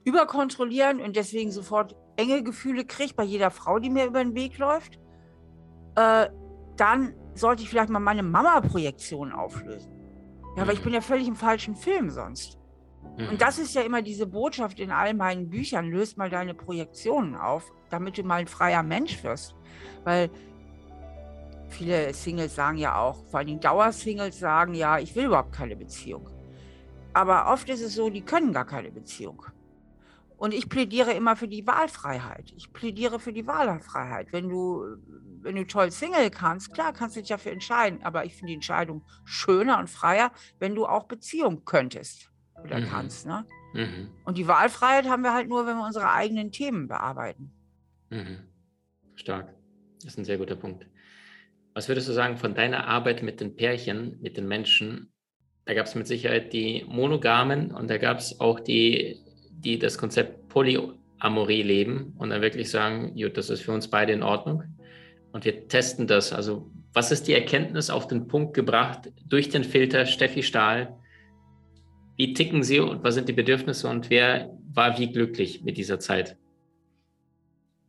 überkontrollierend 0.03 0.99
und 0.99 1.15
deswegen 1.15 1.51
sofort 1.51 1.95
enge 2.15 2.41
Gefühle 2.41 2.85
kriegt 2.85 3.15
bei 3.15 3.23
jeder 3.23 3.51
Frau, 3.51 3.77
die 3.77 3.91
mir 3.91 4.07
über 4.07 4.23
den 4.23 4.33
Weg 4.33 4.57
läuft, 4.57 4.99
äh, 5.93 6.27
dann 6.75 7.13
sollte 7.35 7.61
ich 7.61 7.69
vielleicht 7.69 7.91
mal 7.91 7.99
meine 7.99 8.23
Mama-Projektion 8.23 9.31
auflösen. 9.31 9.91
Ja, 10.55 10.63
aber 10.63 10.73
ich 10.73 10.81
bin 10.81 10.93
ja 10.93 11.01
völlig 11.01 11.27
im 11.27 11.35
falschen 11.35 11.75
Film 11.75 12.09
sonst. 12.09 12.57
Mhm. 13.17 13.29
Und 13.29 13.41
das 13.41 13.57
ist 13.57 13.73
ja 13.75 13.81
immer 13.81 14.01
diese 14.01 14.27
Botschaft 14.27 14.79
in 14.79 14.91
all 14.91 15.13
meinen 15.13 15.49
Büchern. 15.49 15.89
Löst 15.89 16.17
mal 16.17 16.29
deine 16.29 16.53
Projektionen 16.53 17.35
auf, 17.35 17.71
damit 17.89 18.17
du 18.17 18.23
mal 18.23 18.35
ein 18.35 18.47
freier 18.47 18.83
Mensch 18.83 19.23
wirst. 19.23 19.55
Weil 20.03 20.29
viele 21.69 22.13
Singles 22.13 22.55
sagen 22.55 22.77
ja 22.77 22.99
auch, 22.99 23.23
vor 23.25 23.39
allem 23.39 23.59
Dauersingles 23.59 24.39
sagen 24.39 24.73
ja, 24.73 24.99
ich 24.99 25.15
will 25.15 25.25
überhaupt 25.25 25.53
keine 25.53 25.75
Beziehung. 25.75 26.29
Aber 27.13 27.51
oft 27.51 27.67
ist 27.69 27.81
es 27.81 27.95
so, 27.95 28.09
die 28.09 28.21
können 28.21 28.53
gar 28.53 28.65
keine 28.65 28.91
Beziehung. 28.91 29.43
Und 30.37 30.53
ich 30.53 30.69
plädiere 30.69 31.13
immer 31.13 31.35
für 31.35 31.47
die 31.47 31.65
Wahlfreiheit. 31.65 32.53
Ich 32.55 32.71
plädiere 32.71 33.19
für 33.19 33.33
die 33.33 33.47
Wahlfreiheit. 33.47 34.31
Wenn 34.31 34.49
du, 34.49 34.85
wenn 35.41 35.55
du 35.55 35.65
toll 35.65 35.89
Single 35.89 36.29
kannst, 36.29 36.75
klar, 36.75 36.93
kannst 36.93 37.15
du 37.15 37.21
dich 37.21 37.29
dafür 37.29 37.51
entscheiden. 37.53 38.03
Aber 38.03 38.23
ich 38.23 38.35
finde 38.35 38.49
die 38.49 38.55
Entscheidung 38.55 39.03
schöner 39.25 39.79
und 39.79 39.89
freier, 39.89 40.31
wenn 40.59 40.75
du 40.75 40.85
auch 40.85 41.05
Beziehung 41.05 41.65
könntest 41.65 42.29
oder 42.63 42.79
mhm. 42.79 42.85
kannst. 42.85 43.25
Ne? 43.25 43.45
Mhm. 43.73 44.09
Und 44.25 44.37
die 44.37 44.47
Wahlfreiheit 44.47 45.07
haben 45.07 45.23
wir 45.23 45.33
halt 45.33 45.47
nur, 45.47 45.65
wenn 45.67 45.77
wir 45.77 45.85
unsere 45.85 46.11
eigenen 46.11 46.51
Themen 46.51 46.87
bearbeiten. 46.87 47.51
Mhm. 48.09 48.39
Stark. 49.15 49.53
Das 49.95 50.13
ist 50.13 50.19
ein 50.19 50.25
sehr 50.25 50.37
guter 50.37 50.55
Punkt. 50.55 50.85
Was 51.73 51.87
würdest 51.87 52.07
du 52.07 52.13
sagen 52.13 52.37
von 52.37 52.55
deiner 52.55 52.87
Arbeit 52.87 53.21
mit 53.21 53.39
den 53.39 53.55
Pärchen, 53.55 54.17
mit 54.21 54.37
den 54.37 54.47
Menschen? 54.47 55.11
Da 55.65 55.73
gab 55.73 55.85
es 55.85 55.95
mit 55.95 56.07
Sicherheit 56.07 56.53
die 56.53 56.85
Monogamen 56.87 57.71
und 57.71 57.89
da 57.89 57.97
gab 57.97 58.19
es 58.19 58.39
auch 58.39 58.59
die, 58.59 59.19
die 59.51 59.77
das 59.77 59.97
Konzept 59.97 60.49
Polyamorie 60.49 61.61
leben 61.61 62.15
und 62.17 62.29
dann 62.29 62.41
wirklich 62.41 62.71
sagen, 62.71 63.15
gut, 63.15 63.37
das 63.37 63.49
ist 63.49 63.61
für 63.61 63.73
uns 63.73 63.89
beide 63.89 64.13
in 64.13 64.23
Ordnung. 64.23 64.63
Und 65.33 65.45
wir 65.45 65.67
testen 65.67 66.07
das. 66.07 66.33
Also 66.33 66.71
was 66.93 67.11
ist 67.11 67.27
die 67.27 67.33
Erkenntnis 67.33 67.89
auf 67.89 68.07
den 68.07 68.27
Punkt 68.27 68.53
gebracht 68.55 69.11
durch 69.25 69.49
den 69.49 69.63
Filter 69.63 70.05
Steffi 70.05 70.41
Stahl? 70.41 70.97
Wie 72.17 72.33
ticken 72.33 72.63
sie 72.63 72.79
und 72.79 73.03
was 73.03 73.13
sind 73.13 73.29
die 73.29 73.33
Bedürfnisse 73.33 73.87
und 73.87 74.09
wer 74.09 74.49
war 74.73 74.97
wie 74.97 75.11
glücklich 75.11 75.63
mit 75.63 75.77
dieser 75.77 75.99
Zeit? 75.99 76.35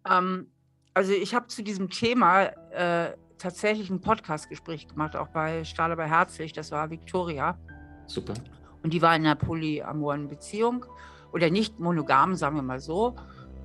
Ähm, 0.09 0.49
also 0.93 1.13
ich 1.13 1.35
habe 1.35 1.47
zu 1.47 1.63
diesem 1.63 1.89
Thema 1.89 2.45
äh, 2.73 3.15
tatsächlich 3.39 3.89
ein 3.89 4.01
Podcastgespräch 4.01 4.87
gemacht, 4.87 5.17
auch 5.17 5.29
bei 5.29 5.65
Stahle 5.65 5.97
bei 5.97 6.09
Herzlich, 6.09 6.53
das 6.53 6.71
war 6.73 6.91
Victoria. 6.91 7.59
Super. 8.07 8.35
Und 8.83 8.93
die 8.93 9.01
war 9.01 9.17
in 9.17 9.25
einer 9.25 9.35
polyamoren 9.35 10.29
Beziehung 10.29 10.85
oder 11.33 11.51
nicht 11.51 11.79
monogam, 11.79 12.35
sagen 12.35 12.57
wir 12.57 12.63
mal 12.63 12.81
so. 12.81 13.17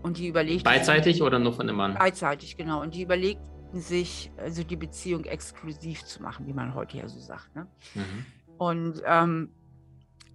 Und 0.02 0.18
die 0.18 0.28
überlegten. 0.28 0.64
Beidseitig 0.64 1.22
oder 1.22 1.40
nur 1.40 1.54
von 1.54 1.68
dem 1.68 1.78
Mann? 1.78 1.96
Beidseitig, 1.96 2.58
genau. 2.58 2.82
Und 2.82 2.94
die 2.94 3.04
überlegten 3.04 3.80
sich, 3.80 4.32
also 4.38 4.64
die 4.64 4.76
Beziehung 4.76 5.24
exklusiv 5.26 6.04
zu 6.04 6.22
machen, 6.22 6.46
wie 6.46 6.54
man 6.54 6.74
heute 6.74 6.98
ja 6.98 7.08
so 7.08 7.20
sagt. 7.20 7.56
Ne? 7.56 7.68
Mhm. 7.96 8.26
Und 8.58 9.02
ähm, 9.06 9.50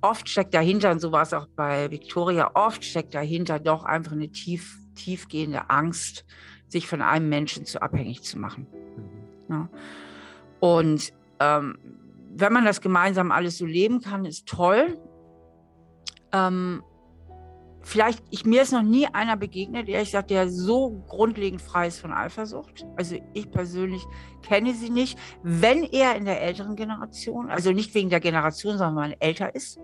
oft 0.00 0.28
steckt 0.28 0.54
dahinter, 0.54 0.90
und 0.90 1.00
so 1.00 1.12
war 1.12 1.22
es 1.22 1.32
auch 1.32 1.46
bei 1.48 1.90
Victoria, 1.90 2.50
oft 2.54 2.84
steckt 2.84 3.14
dahinter 3.14 3.58
doch 3.58 3.84
einfach 3.84 4.12
eine 4.12 4.30
tief, 4.30 4.78
tiefgehende 4.94 5.70
Angst, 5.70 6.24
sich 6.68 6.86
von 6.86 7.02
einem 7.02 7.28
Menschen 7.28 7.64
zu 7.64 7.80
abhängig 7.80 8.22
zu 8.22 8.38
machen. 8.38 8.66
Mhm. 9.48 9.54
Ja. 9.54 9.68
Und 10.60 11.12
ähm, 11.40 11.78
wenn 12.34 12.52
man 12.52 12.64
das 12.64 12.80
gemeinsam 12.80 13.32
alles 13.32 13.58
so 13.58 13.66
leben 13.66 14.00
kann, 14.00 14.24
ist 14.24 14.46
toll. 14.46 14.98
Ähm, 16.32 16.82
vielleicht, 17.88 18.22
ich, 18.30 18.44
mir 18.44 18.62
ist 18.62 18.72
noch 18.72 18.82
nie 18.82 19.06
einer 19.06 19.36
begegnet, 19.36 19.88
ehrlich 19.88 20.10
gesagt, 20.10 20.30
der 20.30 20.48
so 20.50 21.02
grundlegend 21.08 21.62
frei 21.62 21.86
ist 21.86 22.00
von 22.00 22.12
Eifersucht. 22.12 22.86
Also 22.96 23.16
ich 23.32 23.50
persönlich 23.50 24.04
kenne 24.42 24.74
sie 24.74 24.90
nicht. 24.90 25.18
Wenn 25.42 25.84
er 25.84 26.14
in 26.14 26.26
der 26.26 26.42
älteren 26.42 26.76
Generation, 26.76 27.50
also 27.50 27.72
nicht 27.72 27.94
wegen 27.94 28.10
der 28.10 28.20
Generation, 28.20 28.76
sondern 28.76 28.96
weil 28.96 29.16
er 29.18 29.28
älter 29.28 29.54
ist, 29.54 29.80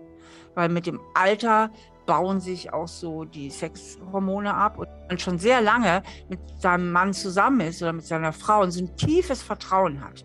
weil 0.53 0.69
mit 0.69 0.85
dem 0.85 0.99
Alter 1.15 1.71
bauen 2.05 2.39
sich 2.39 2.71
auch 2.71 2.87
so 2.87 3.25
die 3.25 3.49
Sexhormone 3.49 4.53
ab 4.53 4.77
und 4.77 4.87
man 5.09 5.17
schon 5.17 5.39
sehr 5.39 5.61
lange 5.61 6.03
mit 6.29 6.39
seinem 6.59 6.91
Mann 6.91 7.11
zusammen 7.11 7.61
ist 7.61 7.81
oder 7.81 7.93
mit 7.93 8.05
seiner 8.05 8.33
Frau 8.33 8.61
und 8.61 8.69
so 8.69 8.83
ein 8.83 8.95
tiefes 8.95 9.41
Vertrauen 9.41 10.01
hat. 10.01 10.23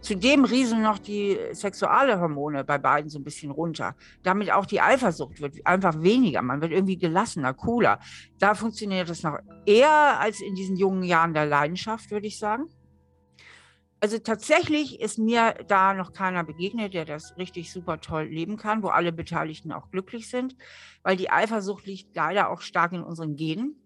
Zudem 0.00 0.44
rieseln 0.44 0.82
noch 0.82 0.98
die 0.98 1.38
Sexualhormone 1.52 2.64
bei 2.64 2.78
beiden 2.78 3.10
so 3.10 3.18
ein 3.18 3.24
bisschen 3.24 3.50
runter. 3.50 3.96
Damit 4.22 4.52
auch 4.52 4.66
die 4.66 4.80
Eifersucht 4.80 5.40
wird 5.40 5.66
einfach 5.66 6.02
weniger. 6.02 6.40
Man 6.42 6.60
wird 6.60 6.72
irgendwie 6.72 6.98
gelassener, 6.98 7.52
cooler. 7.54 7.98
Da 8.38 8.54
funktioniert 8.54 9.08
das 9.08 9.22
noch 9.22 9.38
eher 9.66 10.20
als 10.20 10.40
in 10.40 10.54
diesen 10.54 10.76
jungen 10.76 11.02
Jahren 11.02 11.34
der 11.34 11.46
Leidenschaft, 11.46 12.10
würde 12.10 12.28
ich 12.28 12.38
sagen 12.38 12.68
also 14.00 14.18
tatsächlich 14.18 15.00
ist 15.00 15.18
mir 15.18 15.54
da 15.66 15.94
noch 15.94 16.12
keiner 16.12 16.44
begegnet, 16.44 16.94
der 16.94 17.04
das 17.04 17.36
richtig 17.36 17.72
super 17.72 18.00
toll 18.00 18.24
leben 18.24 18.56
kann, 18.56 18.82
wo 18.82 18.88
alle 18.88 19.12
Beteiligten 19.12 19.72
auch 19.72 19.90
glücklich 19.90 20.28
sind, 20.28 20.56
weil 21.02 21.16
die 21.16 21.30
Eifersucht 21.30 21.86
liegt 21.86 22.14
leider 22.14 22.50
auch 22.50 22.60
stark 22.60 22.92
in 22.92 23.02
unseren 23.02 23.36
Genen. 23.36 23.76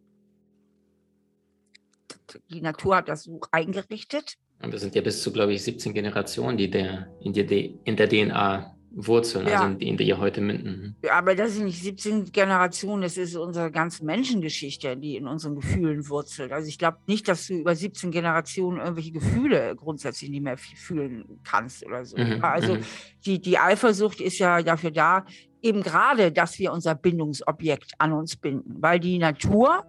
Die 2.51 2.61
Natur 2.61 2.97
hat 2.97 3.09
das 3.09 3.25
so 3.25 3.41
eingerichtet. 3.51 4.37
Und 4.63 4.73
das 4.73 4.83
sind 4.83 4.95
ja 4.95 5.03
bis 5.03 5.23
zu, 5.23 5.33
glaube 5.33 5.53
ich, 5.53 5.63
17 5.63 5.93
Generationen, 5.93 6.57
die 6.57 6.71
der, 6.71 7.09
in, 7.21 7.33
der, 7.33 7.51
in 7.51 7.97
der 7.97 8.09
DNA 8.09 8.73
Wurzeln, 8.95 9.47
ja. 9.47 9.63
also 9.63 9.79
in 9.79 9.97
die 9.97 10.07
wir 10.07 10.19
heute 10.19 10.41
münden. 10.41 10.97
Ja, 11.03 11.15
aber 11.15 11.35
das 11.35 11.55
sind 11.55 11.65
nicht 11.65 11.83
17 11.83 12.31
Generationen, 12.31 13.03
das 13.03 13.17
ist 13.17 13.37
unsere 13.37 13.71
ganze 13.71 14.05
Menschengeschichte, 14.05 14.97
die 14.97 15.17
in 15.17 15.27
unseren 15.27 15.55
Gefühlen 15.57 16.09
wurzelt. 16.09 16.53
Also 16.53 16.69
ich 16.69 16.79
glaube 16.79 16.99
nicht, 17.07 17.27
dass 17.27 17.47
du 17.47 17.55
über 17.55 17.75
17 17.75 18.11
Generationen 18.11 18.79
irgendwelche 18.79 19.13
Gefühle 19.13 19.75
grundsätzlich 19.77 20.31
nicht 20.31 20.43
mehr 20.43 20.59
fühlen 20.59 21.41
kannst 21.43 21.87
oder 21.87 22.05
so. 22.05 22.19
Mhm. 22.19 22.45
Also 22.45 22.75
mhm. 22.75 22.85
die, 23.25 23.41
die 23.41 23.59
Eifersucht 23.59 24.21
ist 24.21 24.39
ja 24.39 24.63
dafür 24.63 24.91
da, 24.91 25.25
eben 25.63 25.83
gerade, 25.83 26.31
dass 26.31 26.59
wir 26.59 26.73
unser 26.73 26.95
Bindungsobjekt 26.95 27.93
an 27.99 28.13
uns 28.13 28.37
binden, 28.37 28.77
weil 28.81 29.01
die 29.01 29.19
Natur 29.19 29.85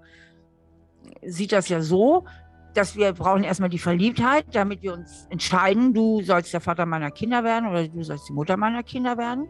sieht 1.25 1.51
das 1.51 1.67
ja 1.67 1.81
so, 1.81 2.25
dass 2.73 2.95
wir 2.95 3.13
brauchen 3.13 3.43
erstmal 3.43 3.69
die 3.69 3.79
Verliebtheit, 3.79 4.45
damit 4.53 4.81
wir 4.81 4.93
uns 4.93 5.27
entscheiden, 5.29 5.93
du 5.93 6.21
sollst 6.21 6.53
der 6.53 6.61
Vater 6.61 6.85
meiner 6.85 7.11
Kinder 7.11 7.43
werden 7.43 7.69
oder 7.69 7.87
du 7.87 8.03
sollst 8.03 8.29
die 8.29 8.33
Mutter 8.33 8.57
meiner 8.57 8.83
Kinder 8.83 9.17
werden. 9.17 9.47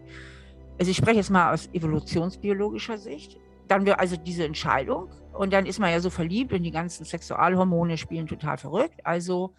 Also 0.79 0.91
ich 0.91 0.97
spreche 0.97 1.17
jetzt 1.17 1.29
mal 1.29 1.53
aus 1.53 1.69
evolutionsbiologischer 1.73 2.97
Sicht. 2.97 3.39
Dann 3.67 3.85
wir 3.85 3.99
also 3.99 4.17
diese 4.17 4.43
Entscheidung 4.43 5.09
und 5.33 5.53
dann 5.53 5.65
ist 5.65 5.79
man 5.79 5.91
ja 5.91 5.99
so 5.99 6.09
verliebt 6.09 6.51
und 6.51 6.63
die 6.63 6.71
ganzen 6.71 7.05
Sexualhormone 7.05 7.97
spielen 7.97 8.27
total 8.27 8.57
verrückt. 8.57 8.99
Also 9.03 9.55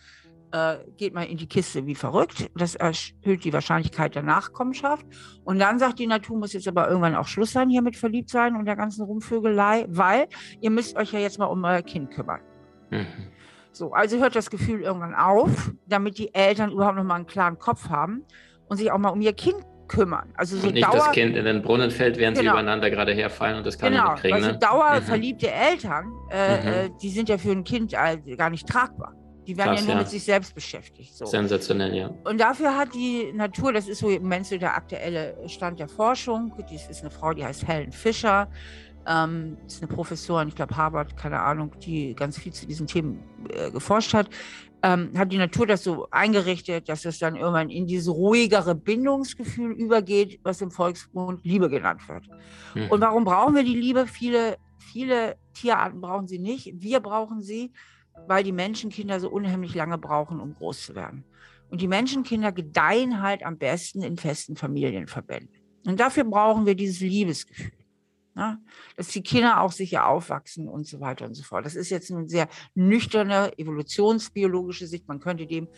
äh, 0.52 0.76
geht 0.97 1.14
man 1.14 1.26
in 1.26 1.37
die 1.37 1.49
Kiste 1.49 1.87
wie 1.87 1.94
verrückt. 1.94 2.50
Das 2.54 2.75
erhöht 2.75 3.44
die 3.44 3.52
Wahrscheinlichkeit 3.52 4.14
der 4.14 4.23
Nachkommenschaft. 4.23 5.04
Und 5.44 5.59
dann 5.59 5.78
sagt 5.78 5.99
die 5.99 6.06
Natur, 6.06 6.38
muss 6.38 6.52
jetzt 6.52 6.68
aber 6.68 6.88
irgendwann 6.88 7.16
auch 7.16 7.26
Schluss 7.26 7.52
sein 7.52 7.71
hier 7.71 7.83
mit 7.83 7.97
verliebt 7.97 8.30
sein 8.30 8.54
und 8.54 8.66
der 8.66 8.76
ganzen 8.76 9.04
Rumvögelei, 9.04 9.87
weil 9.88 10.28
ihr 10.61 10.71
müsst 10.71 10.97
euch 10.97 11.12
ja 11.12 11.18
jetzt 11.18 11.38
mal 11.38 11.47
um 11.47 11.64
euer 11.64 11.83
Kind 11.83 12.11
kümmern. 12.11 12.40
Mhm. 12.90 13.06
So, 13.76 13.93
also 13.93 14.19
hört 14.19 14.37
das 14.37 14.50
Gefühl 14.50 14.83
irgendwann 14.83 15.14
auf, 15.14 15.73
damit 15.87 16.19
die 16.19 16.33
Eltern 16.35 16.71
überhaupt 16.71 16.97
noch 16.97 17.04
mal 17.04 17.16
einen 17.16 17.26
klaren 17.26 17.59
Kopf 17.59 17.88
haben 17.88 18.25
und 18.69 18.76
sich 18.76 18.90
auch 18.90 18.99
mal 18.99 19.11
um 19.11 19.21
ihr 19.21 19.33
Kind 19.33 19.57
kümmern. 19.88 20.33
Also 20.37 20.57
so 20.57 20.69
und 20.69 20.75
nicht 20.75 20.87
Dauer, 20.87 20.95
das 20.95 21.12
Kind 21.12 21.37
in 21.37 21.45
den 21.45 21.62
Brunnen 21.62 21.90
fällt, 21.90 22.16
während 22.16 22.38
genau. 22.38 22.52
sie 22.52 22.54
übereinander 22.54 22.90
gerade 22.90 23.12
herfallen 23.12 23.59
und 23.59 23.66
das 23.66 23.78
kann 23.78 23.93
genau, 23.93 24.12
nicht 24.12 24.23
kriegen. 24.23 24.35
Also 24.35 24.52
ne? 24.52 24.59
dauerverliebte 24.59 25.47
mhm. 25.47 25.52
Eltern, 25.52 26.12
äh, 26.31 26.61
mhm. 26.61 26.69
Äh, 26.69 26.90
die 27.02 27.11
sind 27.11 27.28
ja 27.28 27.37
für 27.37 27.50
ein 27.50 27.64
Kind 27.64 27.93
äh, 27.93 28.37
gar 28.37 28.50
nicht 28.50 28.66
tragbar. 28.66 29.14
Die 29.47 29.57
werden 29.59 29.71
Krass, 29.71 29.81
ja 29.81 29.87
nur 29.87 29.95
ja. 29.95 30.00
mit 30.00 30.09
sich 30.09 30.25
selbst 30.25 30.54
beschäftigt. 30.54 31.14
So. 31.14 31.26
Sensationell, 31.26 31.95
ja. 31.95 32.11
Und 32.25 32.40
dafür 32.40 32.78
hat 32.78 32.95
die 32.95 33.31
Natur, 33.35 33.75
das 33.75 33.88
ist 33.88 33.99
so 33.99 34.09
im 34.09 34.23
Moment 34.23 34.47
so 34.47 34.57
der 34.57 34.75
aktuelle 34.75 35.37
Stand 35.49 35.81
der 35.81 35.88
Forschung, 35.88 36.54
dies 36.71 36.87
ist 36.88 37.02
eine 37.02 37.11
Frau, 37.11 37.35
die 37.35 37.45
heißt 37.45 37.69
Helen 37.69 37.93
Fischer, 37.93 38.49
ähm, 39.06 39.56
ist 39.66 39.82
eine 39.82 39.92
Professorin, 39.92 40.49
ich 40.49 40.54
glaube 40.54 40.76
Harvard, 40.76 41.16
keine 41.16 41.40
Ahnung, 41.40 41.73
die 41.80 42.14
ganz 42.14 42.38
viel 42.38 42.52
zu 42.52 42.66
diesen 42.66 42.87
Themen 42.87 43.20
äh, 43.49 43.70
geforscht 43.70 44.14
hat. 44.14 44.28
Ähm, 44.82 45.12
hat 45.16 45.32
die 45.32 45.38
Natur 45.38 45.66
das 45.66 45.82
so 45.82 46.08
eingerichtet, 46.11 46.88
dass 46.88 47.04
es 47.06 47.18
dann 47.18 47.37
irgendwann 47.37 47.70
in 47.70 47.87
dieses 47.87 48.08
ruhigere 48.08 48.75
Bindungsgefühl 48.75 49.73
übergeht, 49.73 50.40
was 50.42 50.61
im 50.61 50.70
Volksmund 50.70 51.42
Liebe 51.44 51.70
genannt 51.70 52.06
wird. 52.08 52.28
Mhm. 52.75 52.90
Und 52.90 53.00
warum 53.00 53.25
brauchen 53.25 53.54
wir 53.54 53.64
die 53.64 53.76
Liebe? 53.76 54.06
Viele, 54.06 54.58
viele 54.78 55.37
Tierarten 55.54 56.02
brauchen 56.02 56.26
sie 56.26 56.38
nicht. 56.38 56.70
Wir 56.75 57.00
brauchen 57.00 57.40
sie, 57.40 57.73
weil 58.26 58.44
die 58.44 58.52
Menschenkinder 58.52 59.20
so 59.20 59.30
unheimlich 59.30 59.75
lange 59.75 59.96
brauchen, 59.96 60.38
um 60.38 60.54
groß 60.54 60.87
zu 60.87 60.94
werden. 60.94 61.25
Und 61.70 61.80
die 61.80 61.88
Menschenkinder 61.88 62.52
gedeihen 62.52 63.23
halt 63.23 63.42
am 63.42 63.56
besten 63.56 64.02
in 64.02 64.18
festen 64.18 64.54
Familienverbänden. 64.54 65.49
Und 65.87 65.99
dafür 65.99 66.25
brauchen 66.25 66.66
wir 66.66 66.75
dieses 66.75 67.00
Liebesgefühl. 67.00 67.73
Ne? 68.35 68.59
Dass 68.97 69.09
die 69.09 69.23
Kinder 69.23 69.61
auch 69.61 69.73
sicher 69.73 70.09
aufwachsen 70.09 70.69
und 70.69 70.87
so 70.87 71.00
weiter 71.00 71.26
und 71.26 71.35
so 71.35 71.43
fort. 71.43 71.64
Das 71.64 71.75
ist 71.75 71.91
jetzt 71.91 72.11
eine 72.11 72.29
sehr 72.29 72.49
nüchterne 72.75 73.57
evolutionsbiologische 73.59 74.87
Sicht. 74.87 75.07
Man 75.07 75.21
könnte 75.21 75.47
dem 75.47 75.69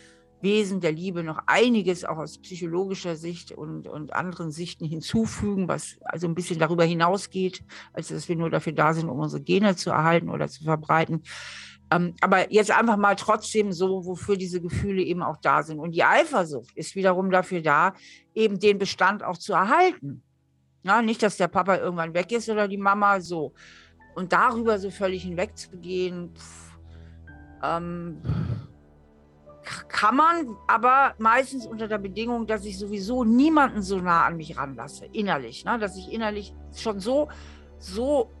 Wesen 0.41 0.81
der 0.81 0.91
Liebe 0.91 1.23
noch 1.23 1.39
einiges 1.47 2.05
auch 2.05 2.17
aus 2.17 2.39
psychologischer 2.39 3.15
Sicht 3.15 3.51
und, 3.51 3.87
und 3.87 4.13
anderen 4.13 4.51
Sichten 4.51 4.85
hinzufügen, 4.85 5.67
was 5.67 5.97
also 6.01 6.27
ein 6.27 6.35
bisschen 6.35 6.59
darüber 6.59 6.83
hinausgeht, 6.83 7.63
als 7.93 8.09
dass 8.09 8.29
wir 8.29 8.35
nur 8.35 8.49
dafür 8.49 8.73
da 8.73 8.93
sind, 8.93 9.09
um 9.09 9.19
unsere 9.19 9.41
Gene 9.41 9.75
zu 9.75 9.89
erhalten 9.89 10.29
oder 10.29 10.47
zu 10.47 10.63
verbreiten. 10.63 11.23
Ähm, 11.89 12.15
aber 12.21 12.51
jetzt 12.51 12.71
einfach 12.71 12.97
mal 12.97 13.15
trotzdem 13.15 13.71
so, 13.71 14.05
wofür 14.05 14.35
diese 14.35 14.61
Gefühle 14.61 15.01
eben 15.01 15.23
auch 15.23 15.37
da 15.37 15.63
sind. 15.63 15.79
Und 15.79 15.91
die 15.91 16.03
Eifersucht 16.03 16.75
ist 16.75 16.95
wiederum 16.95 17.31
dafür 17.31 17.61
da, 17.61 17.93
eben 18.35 18.59
den 18.59 18.77
Bestand 18.77 19.23
auch 19.23 19.37
zu 19.37 19.53
erhalten. 19.53 20.21
Ja, 20.83 21.01
nicht, 21.01 21.21
dass 21.23 21.37
der 21.37 21.47
Papa 21.47 21.77
irgendwann 21.77 22.13
weg 22.13 22.31
ist 22.31 22.49
oder 22.49 22.67
die 22.67 22.77
Mama 22.77 23.19
so. 23.19 23.53
Und 24.15 24.33
darüber 24.33 24.79
so 24.79 24.89
völlig 24.89 25.23
hinwegzugehen, 25.23 26.33
ähm, 27.63 28.21
kann 29.89 30.15
man, 30.15 30.55
aber 30.67 31.13
meistens 31.17 31.65
unter 31.65 31.87
der 31.87 31.97
Bedingung, 31.97 32.47
dass 32.47 32.65
ich 32.65 32.77
sowieso 32.77 33.23
niemanden 33.23 33.81
so 33.81 33.99
nah 33.99 34.25
an 34.25 34.37
mich 34.37 34.57
ranlasse, 34.57 35.05
innerlich. 35.11 35.65
Ne? 35.65 35.77
Dass 35.77 35.97
ich 35.97 36.11
innerlich 36.11 36.53
schon 36.75 36.99
so, 36.99 37.29
so 37.77 38.31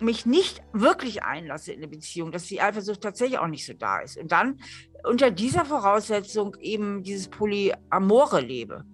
mich 0.00 0.26
nicht 0.26 0.62
wirklich 0.72 1.22
einlasse 1.22 1.72
in 1.72 1.78
eine 1.78 1.88
Beziehung, 1.88 2.32
dass 2.32 2.46
die 2.46 2.60
Eifersucht 2.60 3.00
tatsächlich 3.00 3.38
auch 3.38 3.46
nicht 3.46 3.66
so 3.66 3.72
da 3.72 4.00
ist. 4.00 4.16
Und 4.18 4.32
dann 4.32 4.60
unter 5.04 5.30
dieser 5.30 5.64
Voraussetzung 5.64 6.56
eben 6.60 7.02
dieses 7.02 7.28
Polyamore 7.28 8.40
lebe. 8.40 8.84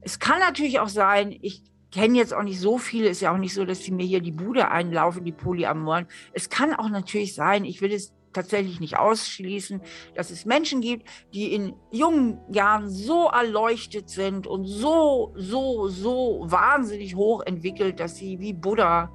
Es 0.00 0.18
kann 0.18 0.38
natürlich 0.38 0.80
auch 0.80 0.88
sein, 0.88 1.36
ich 1.42 1.62
kenne 1.92 2.18
jetzt 2.18 2.34
auch 2.34 2.42
nicht 2.42 2.60
so 2.60 2.78
viele, 2.78 3.08
ist 3.08 3.20
ja 3.20 3.32
auch 3.32 3.38
nicht 3.38 3.54
so, 3.54 3.64
dass 3.64 3.80
sie 3.80 3.92
mir 3.92 4.06
hier 4.06 4.20
die 4.20 4.32
Bude 4.32 4.70
einlaufen, 4.70 5.24
die 5.24 5.32
Polyamoren. 5.32 6.06
Es 6.32 6.48
kann 6.48 6.74
auch 6.74 6.88
natürlich 6.88 7.34
sein, 7.34 7.64
ich 7.64 7.80
will 7.80 7.92
es 7.92 8.12
tatsächlich 8.36 8.80
nicht 8.80 8.98
ausschließen, 8.98 9.80
dass 10.14 10.30
es 10.30 10.44
Menschen 10.44 10.82
gibt, 10.82 11.08
die 11.32 11.54
in 11.54 11.74
jungen 11.90 12.38
Jahren 12.52 12.90
so 12.90 13.28
erleuchtet 13.28 14.10
sind 14.10 14.46
und 14.46 14.66
so, 14.66 15.32
so, 15.36 15.88
so 15.88 16.44
wahnsinnig 16.46 17.16
hoch 17.16 17.42
entwickelt, 17.46 17.98
dass 17.98 18.16
sie 18.16 18.38
wie 18.38 18.52
Buddha 18.52 19.10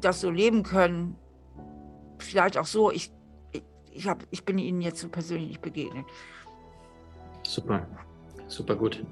das 0.00 0.20
so 0.20 0.30
leben 0.30 0.62
können. 0.62 1.16
Vielleicht 2.18 2.56
auch 2.56 2.66
so. 2.66 2.92
Ich, 2.92 3.12
ich, 3.90 4.06
hab, 4.06 4.22
ich 4.30 4.44
bin 4.44 4.58
ihnen 4.58 4.80
jetzt 4.80 5.00
so 5.00 5.08
persönlich 5.08 5.48
nicht 5.48 5.62
begegnet. 5.62 6.06
Super, 7.42 7.86
super 8.46 8.76
gut. 8.76 9.04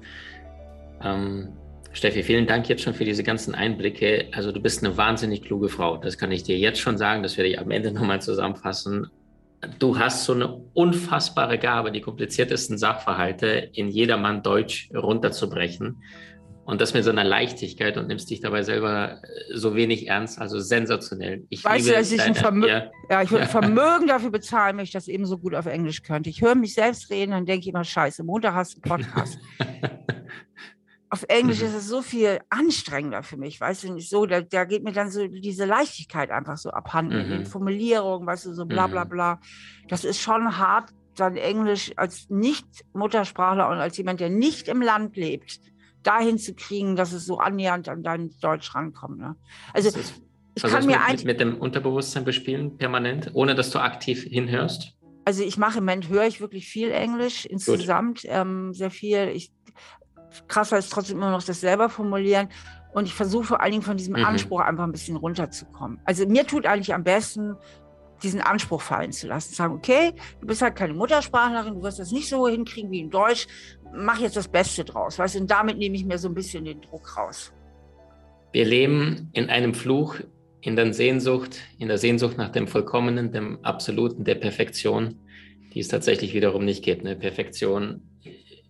Ähm, 1.01 1.53
Steffi, 1.93 2.23
vielen 2.23 2.47
Dank 2.47 2.67
jetzt 2.69 2.81
schon 2.81 2.95
für 2.95 3.05
diese 3.05 3.23
ganzen 3.23 3.53
Einblicke. 3.53 4.25
Also 4.31 4.51
du 4.51 4.59
bist 4.59 4.83
eine 4.83 4.97
wahnsinnig 4.97 5.43
kluge 5.43 5.69
Frau. 5.69 5.97
Das 5.97 6.17
kann 6.17 6.31
ich 6.31 6.41
dir 6.41 6.57
jetzt 6.57 6.79
schon 6.79 6.97
sagen. 6.97 7.21
Das 7.21 7.37
werde 7.37 7.49
ich 7.49 7.59
am 7.59 7.69
Ende 7.69 7.91
nochmal 7.93 8.21
zusammenfassen. 8.21 9.07
Du 9.79 9.97
hast 9.97 10.25
so 10.25 10.33
eine 10.33 10.61
unfassbare 10.73 11.57
Gabe, 11.57 11.91
die 11.91 12.01
kompliziertesten 12.01 12.77
Sachverhalte 12.77 13.69
in 13.73 13.87
jedermann 13.87 14.41
Deutsch 14.43 14.89
runterzubrechen. 14.93 16.03
Und 16.65 16.81
das 16.81 16.93
mit 16.93 17.03
so 17.03 17.09
einer 17.09 17.25
Leichtigkeit 17.25 17.97
und 17.97 18.07
nimmst 18.07 18.29
dich 18.29 18.39
dabei 18.39 18.63
selber 18.63 19.21
äh, 19.21 19.57
so 19.57 19.75
wenig 19.75 20.07
ernst, 20.07 20.39
also 20.39 20.59
sensationell. 20.59 21.43
Ich 21.49 21.63
weißt 21.63 21.89
du, 21.89 21.91
dass 21.91 22.09
ich, 22.09 22.21
ein 22.21 22.35
Vermö 22.35 22.69
ja. 22.69 22.89
ja, 23.09 23.21
ich 23.21 23.31
würde 23.31 23.45
Vermögen 23.47 24.07
dafür 24.07 24.31
bezahlen, 24.31 24.77
wenn 24.77 24.85
ich 24.85 24.91
das 24.91 25.09
eben 25.09 25.25
so 25.25 25.37
gut 25.37 25.55
auf 25.55 25.65
Englisch 25.65 26.03
könnte. 26.03 26.29
Ich 26.29 26.41
höre 26.41 26.55
mich 26.55 26.73
selbst 26.73 27.09
reden, 27.09 27.31
dann 27.31 27.45
denke 27.45 27.63
ich 27.63 27.67
immer, 27.67 27.83
scheiße, 27.83 28.23
Montag 28.23 28.53
hast 28.53 28.77
du 28.77 28.81
einen 28.81 29.03
Podcast. 29.03 29.37
auf 31.13 31.25
Englisch 31.27 31.59
mhm. 31.59 31.67
ist 31.67 31.75
es 31.75 31.87
so 31.87 32.01
viel 32.01 32.39
anstrengender 32.49 33.21
für 33.21 33.37
mich, 33.37 33.61
weißt 33.61 33.83
du, 33.83 33.93
nicht 33.93 34.09
so, 34.09 34.25
da, 34.25 34.41
da 34.41 34.63
geht 34.65 34.83
mir 34.83 34.93
dann 34.93 35.11
so 35.11 35.27
diese 35.27 35.65
Leichtigkeit 35.65 36.31
einfach 36.31 36.57
so 36.57 36.71
abhanden, 36.71 37.13
mhm. 37.13 37.21
in 37.21 37.29
den 37.29 37.45
Formulierungen, 37.45 38.25
weißt 38.25 38.47
du, 38.47 38.53
so 38.55 38.65
bla 38.65 38.87
bla 38.87 39.05
mhm. 39.05 39.09
bla. 39.09 39.39
Das 39.89 40.05
ist 40.05 40.19
schon 40.19 40.57
hart, 40.57 40.89
dann 41.15 41.37
Englisch 41.37 41.91
als 41.97 42.31
Nicht-Muttersprachler 42.31 43.69
und 43.69 43.77
als 43.77 43.95
jemand, 43.95 44.21
der 44.21 44.31
nicht 44.31 44.67
im 44.67 44.81
Land 44.81 45.15
lebt, 45.15 45.59
dahin 46.01 46.39
zu 46.39 46.55
kriegen, 46.55 46.95
dass 46.95 47.13
es 47.13 47.27
so 47.27 47.37
annähernd 47.37 47.89
an 47.89 48.01
dein 48.01 48.31
Deutsch 48.41 48.73
rankommt. 48.73 49.19
Ne? 49.19 49.35
Also 49.71 49.89
ist, 49.89 50.19
ich 50.55 50.63
kann 50.63 50.83
mir 50.87 50.99
mit, 51.11 51.25
mit 51.25 51.39
dem 51.39 51.59
Unterbewusstsein 51.59 52.25
bespielen, 52.25 52.75
permanent, 52.77 53.29
ohne 53.35 53.53
dass 53.53 53.69
du 53.69 53.77
aktiv 53.77 54.23
hinhörst? 54.23 54.97
Also 55.25 55.43
ich 55.43 55.57
mache 55.57 55.77
im 55.77 55.85
Moment, 55.85 56.09
höre 56.09 56.25
ich 56.25 56.41
wirklich 56.41 56.67
viel 56.67 56.89
Englisch 56.89 57.45
insgesamt, 57.45 58.23
ähm, 58.25 58.73
sehr 58.73 58.89
viel. 58.89 59.29
Ich, 59.29 59.51
krasser 60.47 60.77
ist 60.77 60.91
trotzdem 60.91 61.17
immer 61.17 61.31
noch 61.31 61.43
das 61.43 61.61
selber 61.61 61.89
formulieren. 61.89 62.49
Und 62.93 63.05
ich 63.05 63.13
versuche 63.13 63.43
vor 63.43 63.61
allen 63.61 63.71
Dingen 63.71 63.83
von 63.83 63.97
diesem 63.97 64.15
mhm. 64.15 64.25
Anspruch 64.25 64.59
einfach 64.59 64.83
ein 64.83 64.91
bisschen 64.91 65.15
runterzukommen. 65.15 65.99
Also 66.05 66.27
mir 66.27 66.45
tut 66.45 66.65
eigentlich 66.65 66.93
am 66.93 67.03
besten, 67.03 67.55
diesen 68.21 68.41
Anspruch 68.41 68.81
fallen 68.81 69.11
zu 69.11 69.27
lassen. 69.27 69.53
Sagen, 69.53 69.75
okay, 69.75 70.13
du 70.39 70.47
bist 70.47 70.61
halt 70.61 70.75
keine 70.75 70.93
Muttersprachlerin, 70.93 71.75
du 71.75 71.83
wirst 71.83 71.99
das 71.99 72.11
nicht 72.11 72.29
so 72.29 72.47
hinkriegen 72.47 72.89
wie 72.91 72.99
in 72.99 73.09
Deutsch, 73.09 73.47
mach 73.93 74.19
jetzt 74.19 74.37
das 74.37 74.47
Beste 74.47 74.83
draus. 74.85 75.19
Weißt? 75.19 75.35
Und 75.35 75.49
damit 75.49 75.77
nehme 75.77 75.95
ich 75.95 76.05
mir 76.05 76.17
so 76.17 76.29
ein 76.29 76.33
bisschen 76.33 76.65
den 76.65 76.81
Druck 76.81 77.17
raus. 77.17 77.51
Wir 78.51 78.65
leben 78.65 79.29
in 79.33 79.49
einem 79.49 79.73
Fluch, 79.73 80.17
in 80.61 80.75
der 80.75 80.93
Sehnsucht, 80.93 81.57
in 81.77 81.87
der 81.89 81.97
Sehnsucht 81.97 82.37
nach 82.37 82.49
dem 82.49 82.67
Vollkommenen, 82.67 83.31
dem 83.31 83.63
Absoluten, 83.65 84.23
der 84.23 84.35
Perfektion, 84.35 85.19
die 85.73 85.79
es 85.79 85.87
tatsächlich 85.87 86.33
wiederum 86.33 86.63
nicht 86.63 86.83
gibt. 86.83 87.01
Eine 87.01 87.15
Perfektion 87.15 88.01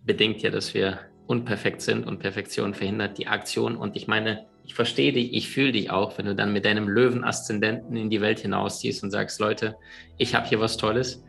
bedingt 0.04 0.42
ja, 0.42 0.50
dass 0.50 0.74
wir 0.74 0.98
unperfekt 1.26 1.80
sind 1.80 2.06
und 2.06 2.18
Perfektion 2.18 2.74
verhindert 2.74 3.18
die 3.18 3.26
Aktion. 3.26 3.76
Und 3.76 3.96
ich 3.96 4.06
meine, 4.06 4.46
ich 4.64 4.74
verstehe 4.74 5.12
dich, 5.12 5.32
ich 5.34 5.48
fühle 5.48 5.72
dich 5.72 5.90
auch, 5.90 6.16
wenn 6.18 6.26
du 6.26 6.34
dann 6.34 6.52
mit 6.52 6.64
deinem 6.64 6.88
Löwen-Aszendenten 6.88 7.96
in 7.96 8.10
die 8.10 8.20
Welt 8.20 8.40
hinausziehst 8.40 9.02
und 9.02 9.10
sagst, 9.10 9.40
Leute, 9.40 9.76
ich 10.18 10.34
habe 10.34 10.46
hier 10.46 10.60
was 10.60 10.76
Tolles. 10.76 11.24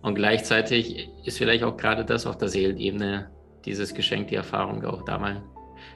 Und 0.00 0.16
gleichzeitig 0.16 1.08
ist 1.24 1.38
vielleicht 1.38 1.62
auch 1.62 1.76
gerade 1.76 2.04
das 2.04 2.26
auf 2.26 2.38
der 2.38 2.48
Seelenebene 2.48 3.30
dieses 3.64 3.94
Geschenk, 3.94 4.28
die 4.28 4.34
Erfahrung 4.34 4.84
auch 4.84 5.04
da 5.04 5.18
mal 5.18 5.44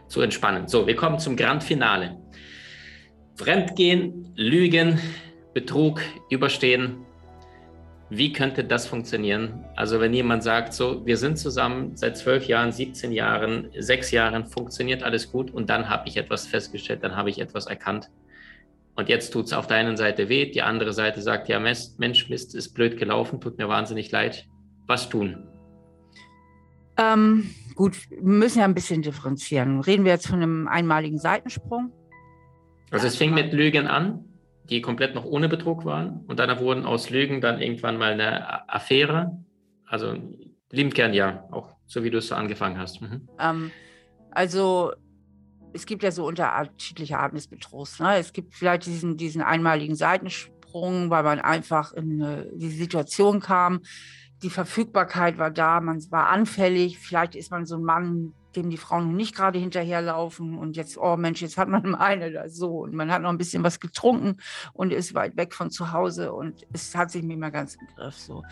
zu 0.08 0.20
entspannen. 0.20 0.68
So, 0.68 0.86
wir 0.86 0.94
kommen 0.94 1.18
zum 1.18 1.36
Grand 1.36 1.64
Finale. 1.64 2.16
Fremdgehen, 3.36 4.32
Lügen, 4.36 5.00
Betrug, 5.54 6.00
Überstehen. 6.30 7.05
Wie 8.08 8.32
könnte 8.32 8.62
das 8.62 8.86
funktionieren? 8.86 9.64
Also 9.74 10.00
wenn 10.00 10.14
jemand 10.14 10.42
sagt, 10.44 10.72
so, 10.72 11.04
wir 11.04 11.16
sind 11.16 11.38
zusammen 11.38 11.96
seit 11.96 12.16
zwölf 12.16 12.46
Jahren, 12.46 12.70
17 12.70 13.10
Jahren, 13.10 13.70
sechs 13.78 14.10
Jahren, 14.12 14.46
funktioniert 14.46 15.02
alles 15.02 15.30
gut 15.32 15.50
und 15.50 15.68
dann 15.70 15.88
habe 15.88 16.08
ich 16.08 16.16
etwas 16.16 16.46
festgestellt, 16.46 17.02
dann 17.02 17.16
habe 17.16 17.30
ich 17.30 17.40
etwas 17.40 17.66
erkannt 17.66 18.08
und 18.96 19.10
jetzt 19.10 19.30
tut 19.30 19.44
es 19.44 19.52
auf 19.52 19.66
der 19.66 19.76
einen 19.76 19.96
Seite 19.98 20.30
weh, 20.30 20.50
die 20.50 20.62
andere 20.62 20.92
Seite 20.94 21.20
sagt, 21.20 21.48
ja, 21.48 21.60
Mensch, 21.60 21.90
Mist, 21.98 22.54
ist 22.54 22.74
blöd 22.74 22.96
gelaufen, 22.96 23.40
tut 23.40 23.58
mir 23.58 23.68
wahnsinnig 23.68 24.10
leid. 24.10 24.46
Was 24.86 25.08
tun? 25.10 25.46
Ähm, 26.96 27.50
gut, 27.74 27.98
wir 28.08 28.22
müssen 28.22 28.60
ja 28.60 28.64
ein 28.64 28.74
bisschen 28.74 29.02
differenzieren. 29.02 29.80
Reden 29.80 30.06
wir 30.06 30.12
jetzt 30.12 30.28
von 30.28 30.42
einem 30.42 30.66
einmaligen 30.66 31.18
Seitensprung? 31.18 31.92
Also 32.90 33.06
es 33.06 33.16
fing 33.16 33.34
mit 33.34 33.52
Lügen 33.52 33.86
an, 33.86 34.24
die 34.68 34.80
komplett 34.80 35.14
noch 35.14 35.24
ohne 35.24 35.48
Betrug 35.48 35.84
waren. 35.84 36.24
Und 36.26 36.38
dann 36.38 36.58
wurden 36.60 36.84
aus 36.84 37.10
Lügen 37.10 37.40
dann 37.40 37.60
irgendwann 37.60 37.98
mal 37.98 38.12
eine 38.12 38.68
Affäre. 38.68 39.44
Also 39.86 40.16
liebend 40.70 40.94
gern 40.94 41.14
ja, 41.14 41.44
auch 41.50 41.76
so 41.86 42.02
wie 42.02 42.10
du 42.10 42.18
es 42.18 42.28
so 42.28 42.34
angefangen 42.34 42.78
hast. 42.78 43.00
Mhm. 43.00 43.28
Ähm, 43.38 43.70
also 44.32 44.92
es 45.72 45.86
gibt 45.86 46.02
ja 46.02 46.10
so 46.10 46.26
unterschiedliche 46.26 47.18
Arten 47.18 47.36
des 47.36 47.48
Betrugs. 47.48 48.00
Ne? 48.00 48.16
Es 48.16 48.32
gibt 48.32 48.54
vielleicht 48.54 48.86
diesen, 48.86 49.16
diesen 49.16 49.42
einmaligen 49.42 49.94
Seitensprung, 49.94 51.10
weil 51.10 51.22
man 51.22 51.38
einfach 51.38 51.92
in 51.92 52.20
äh, 52.20 52.46
die 52.54 52.70
Situation 52.70 53.40
kam. 53.40 53.80
Die 54.42 54.50
Verfügbarkeit 54.50 55.38
war 55.38 55.50
da, 55.50 55.80
man 55.80 56.02
war 56.10 56.28
anfällig. 56.28 56.98
Vielleicht 56.98 57.34
ist 57.36 57.50
man 57.50 57.66
so 57.66 57.76
ein 57.76 57.82
Mann, 57.82 58.32
dem 58.56 58.70
die 58.70 58.76
Frauen 58.76 59.14
nicht 59.16 59.34
gerade 59.34 59.58
hinterherlaufen 59.58 60.58
und 60.58 60.76
jetzt, 60.76 60.98
oh 60.98 61.16
Mensch, 61.16 61.42
jetzt 61.42 61.58
hat 61.58 61.68
man 61.68 61.94
eine 61.94 62.32
da 62.32 62.48
so 62.48 62.78
und 62.78 62.94
man 62.94 63.10
hat 63.10 63.22
noch 63.22 63.30
ein 63.30 63.38
bisschen 63.38 63.62
was 63.62 63.80
getrunken 63.80 64.38
und 64.72 64.92
ist 64.92 65.14
weit 65.14 65.36
weg 65.36 65.54
von 65.54 65.70
zu 65.70 65.92
Hause 65.92 66.32
und 66.32 66.66
es 66.72 66.94
hat 66.94 67.10
sich 67.10 67.22
nicht 67.22 67.38
mehr 67.38 67.50
ganz 67.50 67.76
im 67.76 67.86
Griff 67.94 68.16
so. 68.16 68.42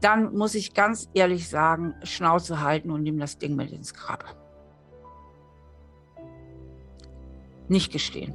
Dann 0.00 0.34
muss 0.34 0.54
ich 0.54 0.74
ganz 0.74 1.08
ehrlich 1.14 1.48
sagen, 1.48 1.94
Schnauze 2.02 2.60
halten 2.60 2.90
und 2.90 3.02
nimm 3.02 3.18
das 3.18 3.38
Ding 3.38 3.56
mit 3.56 3.70
ins 3.70 3.94
Grab. 3.94 4.36
nicht 7.68 7.92
gestehen. 7.92 8.34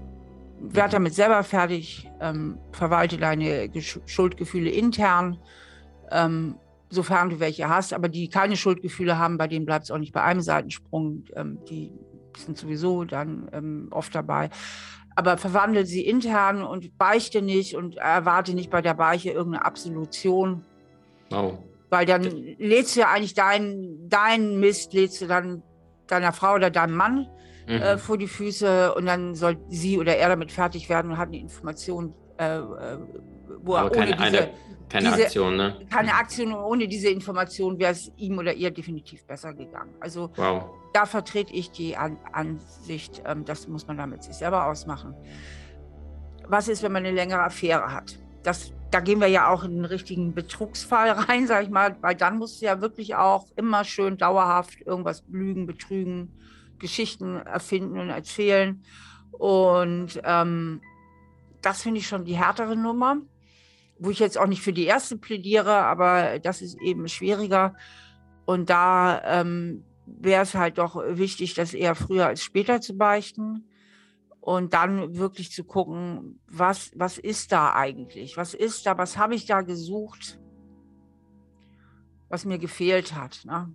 Werd 0.60 0.94
damit 0.94 1.14
selber 1.14 1.44
fertig, 1.44 2.10
ähm, 2.20 2.58
verwalte 2.72 3.18
deine 3.18 3.70
Schuldgefühle 4.06 4.70
intern, 4.70 5.38
ähm, 6.12 6.56
sofern 6.89 7.30
du 7.30 7.39
welche 7.39 7.69
hast, 7.69 7.93
aber 7.93 8.10
die 8.10 8.30
keine 8.30 8.58
Schuldgefühle 8.58 9.17
haben, 9.17 9.38
bei 9.38 9.47
denen 9.47 9.65
bleibt 9.65 9.86
es 9.86 9.91
auch 9.91 9.97
nicht 9.97 10.13
bei 10.13 10.23
einem 10.23 10.41
Seitensprung. 10.41 11.25
Ähm, 11.36 11.60
die 11.69 11.91
sind 12.38 12.58
sowieso 12.58 13.04
dann 13.04 13.49
ähm, 13.54 13.88
oft 13.91 14.13
dabei. 14.13 14.49
Aber 15.15 15.38
verwandle 15.38 15.86
sie 15.86 16.06
intern 16.06 16.63
und 16.63 16.97
beichte 16.97 17.41
nicht 17.41 17.75
und 17.75 17.97
erwarte 17.97 18.54
nicht 18.54 18.69
bei 18.69 18.82
der 18.82 18.93
Beiche 18.93 19.32
irgendeine 19.32 19.65
Absolution. 19.65 20.63
Oh. 21.32 21.58
Weil 21.89 22.06
dann 22.06 22.23
lädst 22.23 22.95
du 22.95 23.02
ja 23.02 23.12
eigentlich 23.12 23.34
deinen 23.34 24.08
dein 24.10 24.60
Mist, 24.60 24.93
lädst 24.93 25.21
du 25.21 25.28
dann 25.28 25.63
deiner 26.08 26.32
Frau 26.32 26.56
oder 26.56 26.69
deinem 26.69 26.95
Mann 26.95 27.28
mhm. 27.67 27.75
äh, 27.75 27.97
vor 27.97 28.17
die 28.17 28.28
Füße 28.28 28.93
und 28.95 29.06
dann 29.06 29.36
soll 29.36 29.58
sie 29.69 29.99
oder 29.99 30.15
er 30.17 30.30
damit 30.30 30.52
fertig 30.52 30.89
werden 30.89 31.12
und 31.12 31.17
hat 31.17 31.28
eine 31.28 31.39
Information, 31.39 32.13
äh, 32.38 32.60
wo 33.62 33.76
Aber 33.76 33.92
er 33.92 33.98
ohne 33.98 34.12
keine, 34.12 34.12
diese, 34.12 34.42
eine, 34.42 34.54
keine 34.90 35.10
diese, 35.12 35.24
Aktion, 35.24 35.56
ne? 35.56 35.86
Keine 35.90 36.14
Aktion, 36.14 36.54
ohne 36.54 36.88
diese 36.88 37.10
Information 37.10 37.80
wäre 37.80 37.92
es 37.92 38.12
ihm 38.18 38.38
oder 38.38 38.54
ihr 38.54 38.72
definitiv 38.72 39.26
besser 39.26 39.54
gegangen. 39.54 39.94
Also 40.00 40.32
wow. 40.36 40.66
da 40.94 41.06
vertrete 41.06 41.54
ich 41.54 41.72
die 41.72 41.96
An 41.96 42.18
Ansicht, 42.32 43.22
ähm, 43.26 43.46
das 43.46 43.68
muss 43.68 43.88
man 43.88 43.98
damit 43.98 44.24
sich 44.24 44.36
selber 44.36 44.66
ausmachen. 44.66 45.16
Was 46.48 46.68
ist, 46.68 46.82
wenn 46.82 46.92
man 46.92 47.06
eine 47.06 47.16
längere 47.16 47.44
Affäre 47.44 47.94
hat? 47.94 48.18
Das, 48.44 48.74
da 48.90 49.00
gehen 49.00 49.20
wir 49.20 49.28
ja 49.28 49.50
auch 49.50 49.64
in 49.64 49.72
einen 49.72 49.86
richtigen 49.86 50.34
Betrugsfall 50.34 51.10
rein, 51.28 51.48
sag 51.48 51.64
ich 51.64 51.70
mal, 51.70 51.96
weil 52.02 52.16
dann 52.16 52.38
musst 52.38 52.62
du 52.62 52.66
ja 52.66 52.82
wirklich 52.82 53.16
auch 53.16 53.46
immer 53.56 53.84
schön 53.84 54.18
dauerhaft 54.18 54.82
irgendwas 54.82 55.24
lügen, 55.28 55.66
betrügen, 55.66 56.34
Geschichten 56.80 57.36
erfinden 57.36 58.00
und 58.00 58.10
erzählen. 58.10 58.82
Und 59.32 60.20
ähm, 60.24 60.82
das 61.62 61.82
finde 61.82 62.00
ich 62.00 62.08
schon 62.08 62.26
die 62.26 62.38
härtere 62.38 62.76
Nummer, 62.76 63.18
wo 64.00 64.10
ich 64.10 64.20
jetzt 64.20 64.38
auch 64.38 64.48
nicht 64.48 64.62
für 64.62 64.74
die 64.74 64.86
erste 64.86 65.18
plädiere, 65.18 65.76
aber 65.84 66.40
das 66.40 66.62
ist 66.62 66.80
eben 66.82 67.08
schwieriger. 67.08 67.76
Und 68.46 68.70
da 68.70 69.22
ähm, 69.24 69.84
wäre 70.06 70.44
es 70.44 70.56
halt 70.56 70.78
doch 70.78 70.96
wichtig, 70.96 71.54
das 71.54 71.74
eher 71.74 71.96
früher 71.96 72.28
als 72.28 72.44
später 72.44 72.82
zu 72.82 72.98
beichten. 72.98 73.66
und 74.42 74.74
dann 74.74 75.18
wirklich 75.18 75.52
zu 75.52 75.64
gucken, 75.64 76.40
was, 76.48 76.92
was 76.96 77.18
ist 77.18 77.52
da 77.52 77.74
eigentlich? 77.74 78.38
Was 78.38 78.54
ist 78.54 78.86
da? 78.86 78.98
Was 78.98 79.18
habe 79.18 79.36
ich 79.36 79.46
da 79.46 79.62
gesucht, 79.62 80.40
was 82.30 82.46
mir 82.46 82.58
gefehlt 82.58 83.14
hat? 83.14 83.42
Ne? 83.46 83.72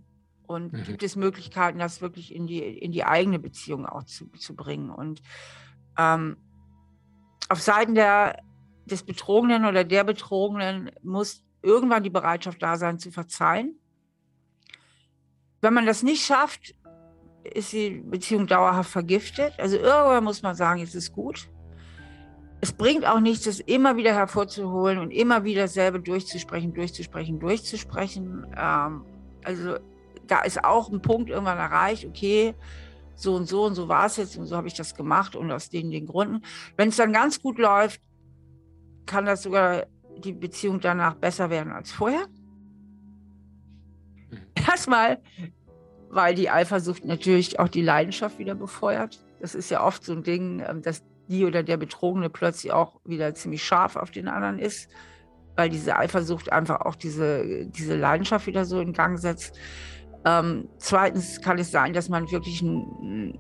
Und 0.47 0.73
mhm. 0.73 0.83
gibt 0.85 1.03
es 1.03 1.17
Möglichkeiten, 1.17 1.79
das 1.79 2.01
wirklich 2.01 2.35
in 2.35 2.47
die, 2.47 2.61
in 2.61 2.93
die 2.93 3.05
eigene 3.05 3.39
Beziehung 3.39 3.87
auch 3.87 4.05
zu, 4.05 4.27
zu 4.33 4.57
bringen? 4.57 4.91
Und 4.91 5.23
ähm, 5.99 6.39
auf 7.49 7.61
Seiten 7.61 7.95
der, 7.95 8.43
des 8.87 9.03
Betrogenen 9.03 9.65
oder 9.65 9.85
der 9.85 10.05
Betrogenen 10.05 10.91
muss 11.03 11.43
irgendwann 11.63 12.03
die 12.03 12.11
Bereitschaft 12.11 12.63
da 12.63 12.77
sein, 12.77 12.99
zu 12.99 13.11
verzeihen. 13.11 13.79
Wenn 15.61 15.75
man 15.75 15.87
das 15.87 16.03
nicht 16.03 16.25
schafft, 16.25 16.75
ist 17.43 17.73
die 17.73 18.03
Beziehung 18.05 18.47
dauerhaft 18.47 18.91
vergiftet. 18.91 19.55
Also 19.59 19.77
irgendwann 19.77 20.25
muss 20.25 20.43
man 20.43 20.55
sagen, 20.55 20.83
es 20.83 20.95
ist 20.95 21.13
gut. 21.13 21.49
Es 22.61 22.73
bringt 22.73 23.07
auch 23.07 23.21
nichts, 23.21 23.45
das 23.45 23.61
immer 23.61 23.97
wieder 23.97 24.15
hervorzuholen 24.15 24.99
und 24.99 25.11
immer 25.11 25.45
wieder 25.45 25.63
dasselbe 25.63 26.01
durchzusprechen, 26.01 26.73
durchzusprechen, 26.73 27.39
durchzusprechen. 27.39 28.47
Ähm, 28.57 29.05
also 29.43 29.77
da 30.27 30.41
ist 30.43 30.65
auch 30.65 30.91
ein 30.91 31.03
Punkt 31.03 31.29
irgendwann 31.29 31.59
erreicht, 31.59 32.07
okay, 32.07 32.55
so 33.15 33.35
und 33.35 33.47
so 33.47 33.65
und 33.65 33.75
so 33.75 33.89
war 33.89 34.07
es 34.07 34.17
jetzt 34.17 34.37
und 34.37 34.47
so 34.47 34.57
habe 34.57 34.69
ich 34.69 34.75
das 34.75 34.95
gemacht 34.95 35.37
und 35.37 35.53
aus 35.53 35.69
den, 35.69 35.91
den 35.91 36.07
Gründen. 36.07 36.43
Wenn 36.77 36.89
es 36.89 36.97
dann 36.97 37.13
ganz 37.13 37.41
gut 37.41 37.59
läuft, 37.59 38.01
kann 39.07 39.27
das 39.27 39.43
sogar 39.43 39.87
die 40.19 40.33
Beziehung 40.33 40.81
danach 40.81 41.15
besser 41.15 41.51
werden 41.51 41.73
als 41.73 41.93
vorher. 41.93 42.27
Mhm. 44.31 44.39
Erstmal 44.69 45.21
weil 46.15 46.35
die 46.35 46.49
Eifersucht 46.49 47.05
natürlich 47.05 47.59
auch 47.59 47.69
die 47.69 47.83
Leidenschaft 47.83 48.39
wieder 48.39 48.55
befeuert. 48.55 49.21
Das 49.41 49.55
ist 49.55 49.71
ja 49.71 49.85
oft 49.85 50.05
so 50.05 50.13
ein 50.13 50.23
Ding, 50.23 50.63
ähm, 50.67 50.81
dass 50.81 51.03
die 51.29 51.45
oder 51.45 51.63
der 51.63 51.77
Betrogene 51.77 52.31
plötzlich 52.31 52.73
auch 52.73 53.01
wieder 53.05 53.35
ziemlich 53.35 53.65
scharf 53.65 53.97
auf 53.97 54.11
den 54.11 54.29
anderen 54.29 54.59
ist, 54.59 54.91
weil 55.57 55.71
diese 55.71 55.97
Eifersucht 55.97 56.53
einfach 56.53 56.83
auch 56.83 56.95
diese, 56.95 57.67
diese 57.67 57.97
Leidenschaft 57.97 58.47
wieder 58.47 58.65
so 58.65 58.81
in 58.81 58.93
Gang 58.93 59.19
setzt. 59.19 59.59
Ähm, 60.25 60.69
zweitens 60.79 61.41
kann 61.41 61.59
es 61.59 61.71
sein, 61.71 61.93
dass 61.93 62.09
man 62.09 62.31
wirklich 62.31 62.63
einen, 62.63 63.39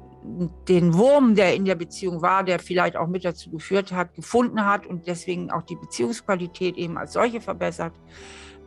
den 0.68 0.94
Wurm, 0.94 1.34
der 1.34 1.54
in 1.54 1.64
der 1.64 1.74
Beziehung 1.74 2.22
war, 2.22 2.44
der 2.44 2.58
vielleicht 2.58 2.96
auch 2.96 3.06
mit 3.06 3.24
dazu 3.24 3.50
geführt 3.50 3.92
hat, 3.92 4.14
gefunden 4.14 4.64
hat 4.64 4.87
und 4.87 5.06
deswegen 5.06 5.50
auch 5.50 5.62
die 5.62 5.76
Beziehungsqualität 5.76 6.76
eben 6.76 6.96
als 6.96 7.12
solche 7.12 7.40
verbessert. 7.40 7.92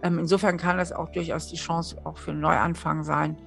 Ähm, 0.03 0.19
insofern 0.19 0.57
kann 0.57 0.77
das 0.77 0.91
auch 0.91 1.09
durchaus 1.09 1.47
die 1.47 1.55
Chance 1.55 1.97
auch 2.03 2.17
für 2.17 2.31
einen 2.31 2.41
Neuanfang 2.41 3.03
sein. 3.03 3.37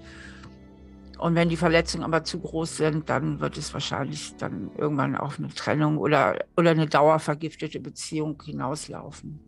Und 1.18 1.34
wenn 1.34 1.50
die 1.50 1.56
Verletzungen 1.56 2.02
aber 2.02 2.24
zu 2.24 2.40
groß 2.40 2.78
sind, 2.78 3.10
dann 3.10 3.40
wird 3.40 3.58
es 3.58 3.72
wahrscheinlich 3.74 4.34
dann 4.36 4.70
irgendwann 4.76 5.16
auf 5.16 5.38
eine 5.38 5.48
Trennung 5.48 5.98
oder, 5.98 6.38
oder 6.56 6.70
eine 6.70 6.86
dauervergiftete 6.86 7.78
Beziehung 7.78 8.42
hinauslaufen. 8.42 9.38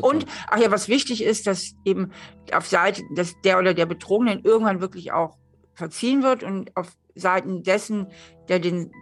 Und, 0.00 0.26
ach 0.48 0.58
ja, 0.58 0.70
was 0.70 0.88
wichtig 0.88 1.22
ist, 1.22 1.46
dass 1.46 1.74
eben 1.84 2.12
auf 2.52 2.66
Seite 2.66 3.02
des, 3.16 3.40
der 3.42 3.58
oder 3.58 3.74
der 3.74 3.86
Betrogenen 3.86 4.42
irgendwann 4.42 4.80
wirklich 4.80 5.12
auch 5.12 5.39
verziehen 5.74 6.22
wird 6.22 6.42
und 6.42 6.76
auf 6.76 6.96
Seiten 7.14 7.62
dessen, 7.62 8.08
der, 8.48 8.58
den, 8.58 8.92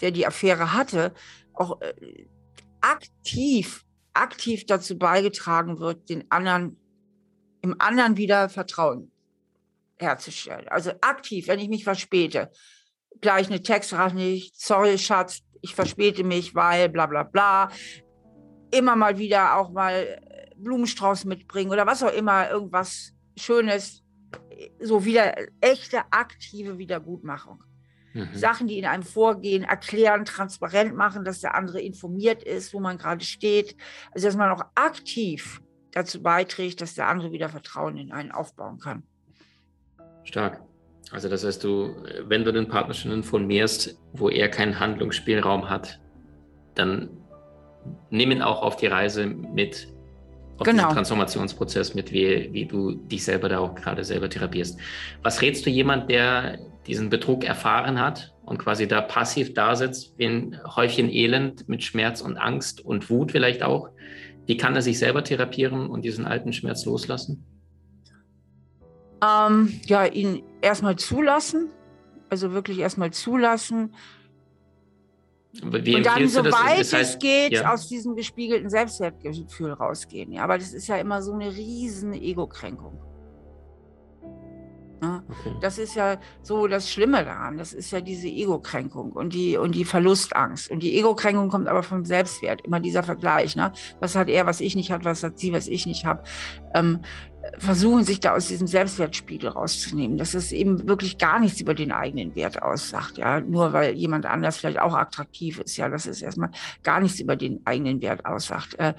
der 0.00 0.10
die 0.10 0.26
Affäre 0.26 0.72
hatte, 0.72 1.14
auch 1.54 1.80
äh, 1.80 2.26
aktiv, 2.80 3.84
aktiv 4.12 4.66
dazu 4.66 4.98
beigetragen 4.98 5.78
wird, 5.78 6.08
den 6.08 6.30
anderen, 6.30 6.76
im 7.62 7.80
anderen 7.80 8.16
wieder 8.16 8.48
Vertrauen 8.48 9.10
herzustellen. 9.98 10.68
Also 10.68 10.92
aktiv, 11.00 11.48
wenn 11.48 11.60
ich 11.60 11.68
mich 11.68 11.84
verspäte. 11.84 12.50
Gleich 13.20 13.48
eine 13.48 13.62
Textrache 13.62 14.16
nicht, 14.16 14.58
sorry 14.58 14.96
Schatz, 14.98 15.42
ich 15.60 15.74
verspäte 15.74 16.24
mich, 16.24 16.54
weil 16.54 16.88
bla 16.88 17.06
bla 17.06 17.22
bla. 17.22 17.70
Immer 18.70 18.96
mal 18.96 19.18
wieder 19.18 19.58
auch 19.58 19.70
mal 19.70 20.20
Blumenstrauß 20.56 21.24
mitbringen 21.24 21.70
oder 21.70 21.86
was 21.86 22.02
auch 22.02 22.12
immer, 22.12 22.50
irgendwas 22.50 23.12
Schönes. 23.36 24.02
So 24.80 25.04
wieder 25.04 25.34
echte 25.60 26.00
aktive 26.10 26.78
Wiedergutmachung. 26.78 27.62
Mhm. 28.12 28.28
Sachen, 28.34 28.66
die 28.66 28.78
in 28.78 28.86
einem 28.86 29.02
vorgehen, 29.02 29.62
erklären, 29.62 30.24
transparent 30.24 30.96
machen, 30.96 31.24
dass 31.24 31.40
der 31.40 31.54
andere 31.54 31.80
informiert 31.80 32.42
ist, 32.42 32.74
wo 32.74 32.80
man 32.80 32.98
gerade 32.98 33.24
steht. 33.24 33.76
Also, 34.12 34.26
dass 34.26 34.36
man 34.36 34.50
auch 34.50 34.64
aktiv 34.74 35.62
dazu 35.92 36.22
beiträgt, 36.22 36.80
dass 36.80 36.94
der 36.94 37.08
andere 37.08 37.32
wieder 37.32 37.48
Vertrauen 37.48 37.96
in 37.96 38.12
einen 38.12 38.32
aufbauen 38.32 38.78
kann. 38.78 39.02
Stark. 40.24 40.62
Also 41.12 41.28
das 41.28 41.44
heißt, 41.44 41.64
du, 41.64 41.96
wenn 42.26 42.44
du 42.44 42.52
den 42.52 42.68
Partner 42.68 42.94
schon 42.94 43.10
informierst, 43.10 43.98
wo 44.12 44.28
er 44.28 44.48
keinen 44.48 44.78
Handlungsspielraum 44.78 45.68
hat, 45.68 46.00
dann 46.74 47.10
nimm 48.10 48.30
ihn 48.30 48.42
auch 48.42 48.62
auf 48.62 48.76
die 48.76 48.86
Reise 48.86 49.26
mit, 49.26 49.88
auf 50.60 50.66
genau. 50.66 50.82
diesen 50.82 50.94
Transformationsprozess 50.94 51.94
mit, 51.94 52.12
wie, 52.12 52.50
wie 52.52 52.66
du 52.66 52.92
dich 52.92 53.24
selber 53.24 53.48
da 53.48 53.60
auch 53.60 53.74
gerade 53.74 54.04
selber 54.04 54.28
therapierst. 54.28 54.78
Was 55.22 55.40
rätst 55.40 55.64
du 55.64 55.70
jemand, 55.70 56.10
der 56.10 56.58
diesen 56.86 57.08
Betrug 57.08 57.44
erfahren 57.44 57.98
hat 57.98 58.34
und 58.44 58.58
quasi 58.58 58.86
da 58.86 59.00
passiv 59.00 59.54
da 59.54 59.74
sitzt, 59.74 60.18
wie 60.18 60.26
ein 60.26 60.60
Häufchen 60.76 61.08
Elend 61.08 61.66
mit 61.66 61.82
Schmerz 61.82 62.20
und 62.20 62.36
Angst 62.36 62.84
und 62.84 63.08
Wut 63.08 63.32
vielleicht 63.32 63.62
auch? 63.62 63.88
Wie 64.44 64.58
kann 64.58 64.76
er 64.76 64.82
sich 64.82 64.98
selber 64.98 65.24
therapieren 65.24 65.88
und 65.88 66.04
diesen 66.04 66.26
alten 66.26 66.52
Schmerz 66.52 66.84
loslassen? 66.84 67.42
Ähm, 69.24 69.80
ja, 69.86 70.04
ihn 70.04 70.42
erstmal 70.60 70.96
zulassen, 70.96 71.70
also 72.28 72.52
wirklich 72.52 72.80
erstmal 72.80 73.12
zulassen. 73.12 73.94
Wie 75.52 75.96
und 75.96 76.06
dann, 76.06 76.28
soweit 76.28 76.80
das 76.80 76.92
heißt, 76.92 77.14
es 77.14 77.18
geht, 77.18 77.52
ja. 77.52 77.72
aus 77.72 77.88
diesem 77.88 78.14
gespiegelten 78.14 78.70
Selbstwertgefühl 78.70 79.72
rausgehen. 79.72 80.32
Ja, 80.32 80.44
aber 80.44 80.58
das 80.58 80.72
ist 80.72 80.86
ja 80.86 80.96
immer 80.96 81.22
so 81.22 81.32
eine 81.32 81.50
riesen 81.50 82.12
Ego-Kränkung. 82.12 83.00
Ne? 85.00 85.22
Okay. 85.28 85.56
Das 85.60 85.78
ist 85.78 85.94
ja 85.94 86.18
so 86.42 86.66
das 86.66 86.90
Schlimme 86.90 87.24
daran. 87.24 87.56
Das 87.58 87.72
ist 87.72 87.90
ja 87.90 88.00
diese 88.00 88.28
Ego-Kränkung 88.28 89.12
und 89.12 89.34
die, 89.34 89.56
und 89.56 89.74
die 89.74 89.84
Verlustangst. 89.84 90.70
Und 90.70 90.82
die 90.82 90.98
Ego-Kränkung 90.98 91.48
kommt 91.48 91.68
aber 91.68 91.82
vom 91.82 92.04
Selbstwert. 92.04 92.60
Immer 92.62 92.80
dieser 92.80 93.02
Vergleich. 93.02 93.56
Ne? 93.56 93.72
Was 93.98 94.14
hat 94.14 94.28
er, 94.28 94.46
was 94.46 94.60
ich 94.60 94.76
nicht 94.76 94.90
habe, 94.90 95.04
was 95.04 95.22
hat 95.22 95.38
sie, 95.38 95.52
was 95.52 95.68
ich 95.68 95.86
nicht 95.86 96.04
habe. 96.04 96.22
Ähm, 96.74 97.00
versuchen, 97.58 98.04
sich 98.04 98.20
da 98.20 98.34
aus 98.34 98.48
diesem 98.48 98.66
Selbstwertspiegel 98.66 99.50
rauszunehmen, 99.50 100.18
dass 100.18 100.34
es 100.34 100.52
eben 100.52 100.88
wirklich 100.88 101.18
gar 101.18 101.40
nichts 101.40 101.60
über 101.60 101.74
den 101.74 101.92
eigenen 101.92 102.34
Wert 102.34 102.62
aussagt, 102.62 103.18
ja, 103.18 103.40
nur 103.40 103.72
weil 103.72 103.94
jemand 103.94 104.26
anders 104.26 104.58
vielleicht 104.58 104.80
auch 104.80 104.94
attraktiv 104.94 105.58
ist, 105.58 105.76
ja, 105.76 105.88
dass 105.88 106.06
es 106.06 106.22
erstmal 106.22 106.50
gar 106.82 107.00
nichts 107.00 107.20
über 107.20 107.36
den 107.36 107.60
eigenen 107.66 108.00
Wert 108.02 108.26
aussagt. 108.26 108.78
Äh, 108.78 108.94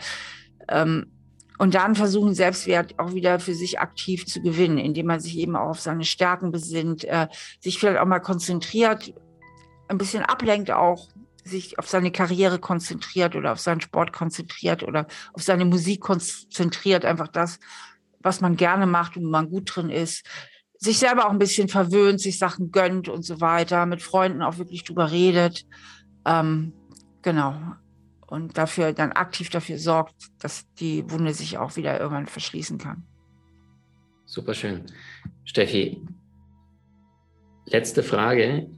ähm, 0.69 1.07
und 1.57 1.75
dann 1.75 1.93
versuchen, 1.93 2.33
Selbstwert 2.33 2.97
auch 2.97 3.13
wieder 3.13 3.39
für 3.39 3.53
sich 3.53 3.79
aktiv 3.79 4.25
zu 4.25 4.41
gewinnen, 4.41 4.79
indem 4.79 5.05
man 5.05 5.19
sich 5.19 5.37
eben 5.37 5.55
auch 5.55 5.69
auf 5.69 5.79
seine 5.79 6.05
Stärken 6.05 6.51
besinnt, 6.51 7.03
äh, 7.03 7.27
sich 7.59 7.77
vielleicht 7.77 7.99
auch 7.99 8.07
mal 8.07 8.19
konzentriert, 8.19 9.13
ein 9.87 9.99
bisschen 9.99 10.23
ablenkt 10.23 10.71
auch, 10.71 11.09
sich 11.43 11.77
auf 11.77 11.87
seine 11.87 12.11
Karriere 12.11 12.59
konzentriert 12.59 13.35
oder 13.35 13.51
auf 13.51 13.59
seinen 13.59 13.81
Sport 13.81 14.13
konzentriert 14.13 14.83
oder 14.83 15.07
auf 15.33 15.43
seine 15.43 15.65
Musik 15.65 16.01
konzentriert, 16.01 17.05
einfach 17.05 17.27
das, 17.27 17.59
was 18.23 18.41
man 18.41 18.55
gerne 18.55 18.85
macht 18.85 19.17
und 19.17 19.25
man 19.25 19.49
gut 19.49 19.75
drin 19.75 19.89
ist, 19.89 20.25
sich 20.77 20.97
selber 20.97 21.27
auch 21.27 21.31
ein 21.31 21.39
bisschen 21.39 21.67
verwöhnt, 21.67 22.19
sich 22.19 22.39
Sachen 22.39 22.71
gönnt 22.71 23.07
und 23.07 23.23
so 23.23 23.39
weiter, 23.39 23.85
mit 23.85 24.01
Freunden 24.01 24.41
auch 24.41 24.57
wirklich 24.57 24.83
drüber 24.83 25.11
redet. 25.11 25.65
Ähm, 26.25 26.73
genau 27.21 27.55
und 28.31 28.57
dafür 28.57 28.93
dann 28.93 29.11
aktiv 29.11 29.49
dafür 29.49 29.77
sorgt, 29.77 30.15
dass 30.39 30.65
die 30.75 31.03
Wunde 31.11 31.33
sich 31.33 31.57
auch 31.57 31.75
wieder 31.75 31.99
irgendwann 31.99 32.27
verschließen 32.27 32.77
kann. 32.77 33.03
Super 34.25 34.53
schön. 34.53 34.85
Steffi, 35.43 36.01
letzte 37.65 38.03
Frage 38.03 38.69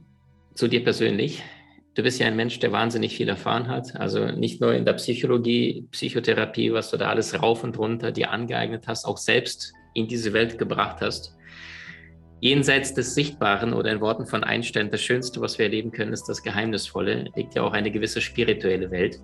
zu 0.54 0.66
dir 0.66 0.82
persönlich. 0.82 1.44
Du 1.94 2.02
bist 2.02 2.18
ja 2.18 2.26
ein 2.26 2.34
Mensch, 2.34 2.58
der 2.58 2.72
wahnsinnig 2.72 3.16
viel 3.16 3.28
erfahren 3.28 3.68
hat. 3.68 3.94
Also 3.94 4.26
nicht 4.26 4.60
nur 4.60 4.74
in 4.74 4.84
der 4.84 4.94
Psychologie, 4.94 5.86
Psychotherapie, 5.92 6.72
was 6.72 6.90
du 6.90 6.96
da 6.96 7.08
alles 7.08 7.40
rauf 7.40 7.62
und 7.62 7.78
runter 7.78 8.10
dir 8.10 8.30
angeeignet 8.30 8.88
hast, 8.88 9.04
auch 9.04 9.16
selbst 9.16 9.72
in 9.94 10.08
diese 10.08 10.32
Welt 10.32 10.58
gebracht 10.58 11.00
hast. 11.00 11.36
Jenseits 12.40 12.94
des 12.94 13.14
Sichtbaren 13.14 13.72
oder 13.72 13.92
in 13.92 14.00
Worten 14.00 14.26
von 14.26 14.42
Einstein, 14.42 14.90
das 14.90 15.02
Schönste, 15.02 15.40
was 15.40 15.56
wir 15.58 15.66
erleben 15.66 15.92
können, 15.92 16.12
ist 16.12 16.24
das 16.24 16.42
Geheimnisvolle, 16.42 17.30
liegt 17.36 17.54
ja 17.54 17.62
auch 17.62 17.72
eine 17.72 17.92
gewisse 17.92 18.20
spirituelle 18.20 18.90
Welt. 18.90 19.20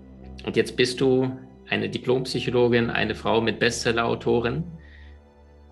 Und 0.46 0.56
jetzt 0.56 0.76
bist 0.76 1.00
du 1.00 1.36
eine 1.68 1.90
Diplompsychologin, 1.90 2.88
eine 2.88 3.16
Frau 3.16 3.40
mit 3.40 3.58
Bestseller-Autorin, 3.58 4.64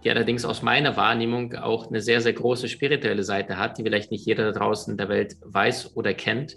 die 0.05 0.11
allerdings 0.11 0.45
aus 0.45 0.63
meiner 0.63 0.97
Wahrnehmung 0.97 1.55
auch 1.55 1.89
eine 1.89 2.01
sehr, 2.01 2.21
sehr 2.21 2.33
große 2.33 2.69
spirituelle 2.69 3.23
Seite 3.23 3.57
hat, 3.57 3.79
die 3.79 3.83
vielleicht 3.83 4.11
nicht 4.11 4.27
jeder 4.27 4.53
da 4.53 4.59
draußen 4.59 4.93
in 4.93 4.99
der 4.99 5.09
Welt 5.09 5.37
weiß 5.45 5.97
oder 5.97 6.15
kennt. 6.15 6.57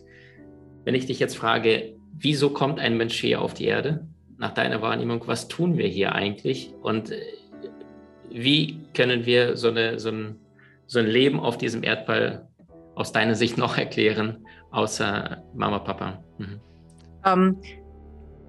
Wenn 0.83 0.95
ich 0.95 1.05
dich 1.05 1.19
jetzt 1.19 1.37
frage, 1.37 1.95
wieso 2.13 2.49
kommt 2.49 2.79
ein 2.79 2.97
Mensch 2.97 3.19
hier 3.19 3.41
auf 3.41 3.53
die 3.53 3.65
Erde? 3.65 4.07
Nach 4.37 4.53
deiner 4.53 4.81
Wahrnehmung, 4.81 5.23
was 5.27 5.47
tun 5.47 5.77
wir 5.77 5.87
hier 5.87 6.13
eigentlich? 6.13 6.73
Und 6.81 7.11
äh, 7.11 7.21
wie 8.31 8.79
können 8.95 9.25
wir 9.25 9.57
so, 9.57 9.69
eine, 9.69 9.99
so, 9.99 10.09
ein, 10.09 10.35
so 10.87 10.99
ein 10.99 11.07
Leben 11.07 11.39
auf 11.39 11.57
diesem 11.57 11.83
Erdball 11.83 12.47
aus 12.95 13.11
deiner 13.11 13.35
Sicht 13.35 13.57
noch 13.57 13.77
erklären, 13.77 14.45
außer 14.71 15.43
Mama, 15.53 15.79
Papa? 15.79 16.23
Mhm. 16.37 16.59
Ähm, 17.25 17.57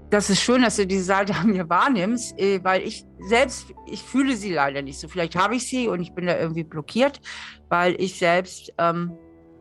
das 0.09 0.31
ist 0.31 0.41
schön, 0.41 0.63
dass 0.63 0.77
du 0.77 0.87
diese 0.87 1.05
Seite 1.05 1.35
an 1.35 1.51
mir 1.51 1.69
wahrnimmst, 1.69 2.39
äh, 2.39 2.63
weil 2.63 2.83
ich 2.83 3.05
selbst, 3.21 3.75
ich 3.87 4.03
fühle 4.03 4.35
sie 4.37 4.53
leider 4.53 4.81
nicht 4.81 4.99
so. 4.99 5.09
Vielleicht 5.09 5.37
habe 5.37 5.57
ich 5.57 5.67
sie 5.67 5.89
und 5.89 6.01
ich 6.01 6.13
bin 6.13 6.27
da 6.27 6.39
irgendwie 6.39 6.65
blockiert, 6.65 7.21
weil 7.69 7.95
ich 8.01 8.19
selbst. 8.19 8.73
Ähm 8.79 9.13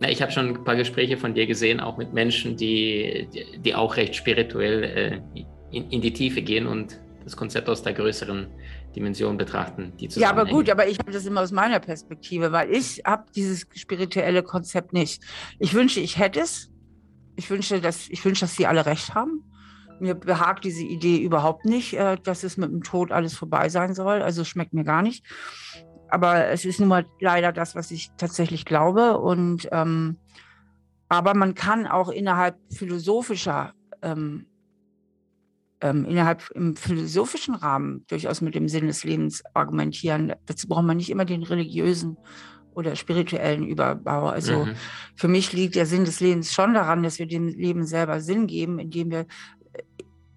Na, 0.02 0.10
ich 0.10 0.20
habe 0.20 0.32
schon 0.32 0.48
ein 0.48 0.64
paar 0.64 0.76
Gespräche 0.76 1.16
von 1.16 1.36
dir 1.36 1.46
gesehen, 1.46 1.80
auch 1.80 1.98
mit 1.98 2.12
Menschen, 2.12 2.58
die, 2.58 3.30
die 3.64 3.76
auch 3.76 3.98
recht 3.98 4.16
spirituell 4.16 4.84
äh, 4.84 5.46
in, 5.72 5.92
in 5.92 6.02
die 6.02 6.12
Tiefe 6.12 6.42
gehen 6.42 6.66
und 6.66 7.00
das 7.24 7.38
Konzept 7.38 7.70
aus 7.70 7.84
der 7.84 7.94
größeren 7.94 8.48
Dimension 8.96 9.38
betrachten. 9.38 9.94
Die 10.00 10.08
ja, 10.08 10.32
aber 10.32 10.46
gut, 10.46 10.72
aber 10.72 10.88
ich 10.88 10.98
habe 10.98 11.12
das 11.12 11.28
immer 11.28 11.42
aus 11.42 11.52
meiner 11.52 11.80
Perspektive, 11.80 12.52
weil 12.52 12.72
ich 12.72 13.04
habe 13.06 13.26
dieses 13.36 13.68
spirituelle 13.76 14.42
Konzept 14.42 14.92
nicht. 14.92 15.22
Ich 15.60 15.76
wünsche, 15.76 16.00
ich 16.00 16.18
hätte 16.18 16.40
es. 16.40 16.72
Ich 17.36 17.48
wünsche, 17.52 17.80
dass, 17.80 18.10
ich 18.10 18.26
wünsche, 18.26 18.42
dass 18.42 18.56
sie 18.56 18.66
alle 18.66 18.88
recht 18.88 19.14
haben. 19.14 19.44
Mir 20.00 20.16
behagt 20.16 20.64
diese 20.64 20.84
Idee 20.84 21.18
überhaupt 21.18 21.66
nicht, 21.66 21.94
äh, 21.94 22.18
dass 22.24 22.44
es 22.44 22.58
mit 22.58 22.72
dem 22.72 22.82
Tod 22.82 23.12
alles 23.12 23.36
vorbei 23.36 23.70
sein 23.70 23.94
soll. 23.94 24.24
Also 24.24 24.46
schmeckt 24.46 24.74
mir 24.74 24.84
gar 24.84 25.04
nicht. 25.04 25.24
Aber 26.12 26.48
es 26.48 26.66
ist 26.66 26.80
nun 26.80 26.90
mal 26.90 27.06
leider 27.20 27.52
das, 27.52 27.76
was 27.76 27.90
ich 27.92 28.12
tatsächlich 28.18 28.66
glaube. 28.66 29.18
Und 29.18 29.68
ähm, 29.72 30.18
aber 31.10 31.34
man 31.34 31.56
kann 31.56 31.88
auch 31.88 32.10
innerhalb 32.10 32.58
philosophischer 32.70 33.74
ähm, 34.02 34.46
ähm, 35.82 36.06
innerhalb 36.06 36.50
im 36.52 36.76
philosophischen 36.76 37.56
Rahmen 37.56 38.06
durchaus 38.08 38.42
mit 38.42 38.56
dem 38.56 38.68
Sinn 38.68 38.88
des 38.88 39.04
Lebens 39.04 39.44
argumentieren. 39.54 40.34
Dazu 40.46 40.68
braucht 40.68 40.86
man 40.86 40.98
nicht 40.98 41.10
immer 41.10 41.26
den 41.26 41.44
religiösen 41.44 42.18
oder 42.74 42.96
spirituellen 42.96 43.68
Überbau. 43.68 44.28
Also 44.28 44.66
mhm. 44.66 44.76
für 45.16 45.28
mich 45.28 45.52
liegt 45.54 45.76
der 45.76 45.86
Sinn 45.86 46.06
des 46.06 46.20
Lebens 46.20 46.54
schon 46.54 46.74
daran, 46.74 47.04
dass 47.04 47.20
wir 47.20 47.28
dem 47.28 47.48
Leben 47.48 47.86
selber 47.86 48.22
Sinn 48.22 48.48
geben, 48.48 48.80
indem 48.80 49.12
wir 49.12 49.26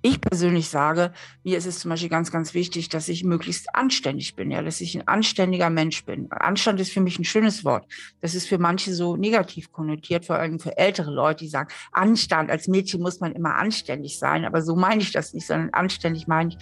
ich 0.05 0.21
persönlich 0.21 0.69
sage, 0.69 1.13
mir 1.45 1.57
ist 1.57 1.65
es 1.65 1.79
zum 1.79 1.89
Beispiel 1.89 2.11
ganz, 2.11 2.31
ganz 2.31 2.53
wichtig, 2.53 2.91
dass 2.91 3.09
ich 3.09 3.25
möglichst 3.25 3.75
anständig 3.75 4.37
bin, 4.37 4.51
ja, 4.51 4.61
dass 4.61 4.83
ich 4.83 4.95
ein 4.95 5.09
anständiger 5.09 5.71
Mensch 5.71 6.05
bin. 6.05 6.31
Anstand 6.31 6.79
ist 6.79 6.93
für 6.93 7.01
mich 7.01 7.19
ein 7.19 7.25
schönes 7.25 7.65
Wort. 7.65 7.87
Das 8.21 8.35
ist 8.35 8.47
für 8.47 8.59
manche 8.59 8.93
so 8.93 9.17
negativ 9.17 9.73
konnotiert, 9.73 10.27
vor 10.27 10.37
allem 10.37 10.61
für 10.61 10.77
ältere 10.77 11.11
Leute, 11.11 11.45
die 11.45 11.49
sagen, 11.49 11.71
Anstand, 11.91 12.51
als 12.51 12.69
Mädchen 12.69 13.01
muss 13.01 13.21
man 13.21 13.33
immer 13.33 13.55
anständig 13.55 14.19
sein. 14.19 14.45
Aber 14.45 14.61
so 14.61 14.77
meine 14.77 15.01
ich 15.01 15.11
das 15.11 15.33
nicht, 15.33 15.47
sondern 15.47 15.71
anständig 15.71 16.27
meine 16.27 16.51
ich, 16.51 16.59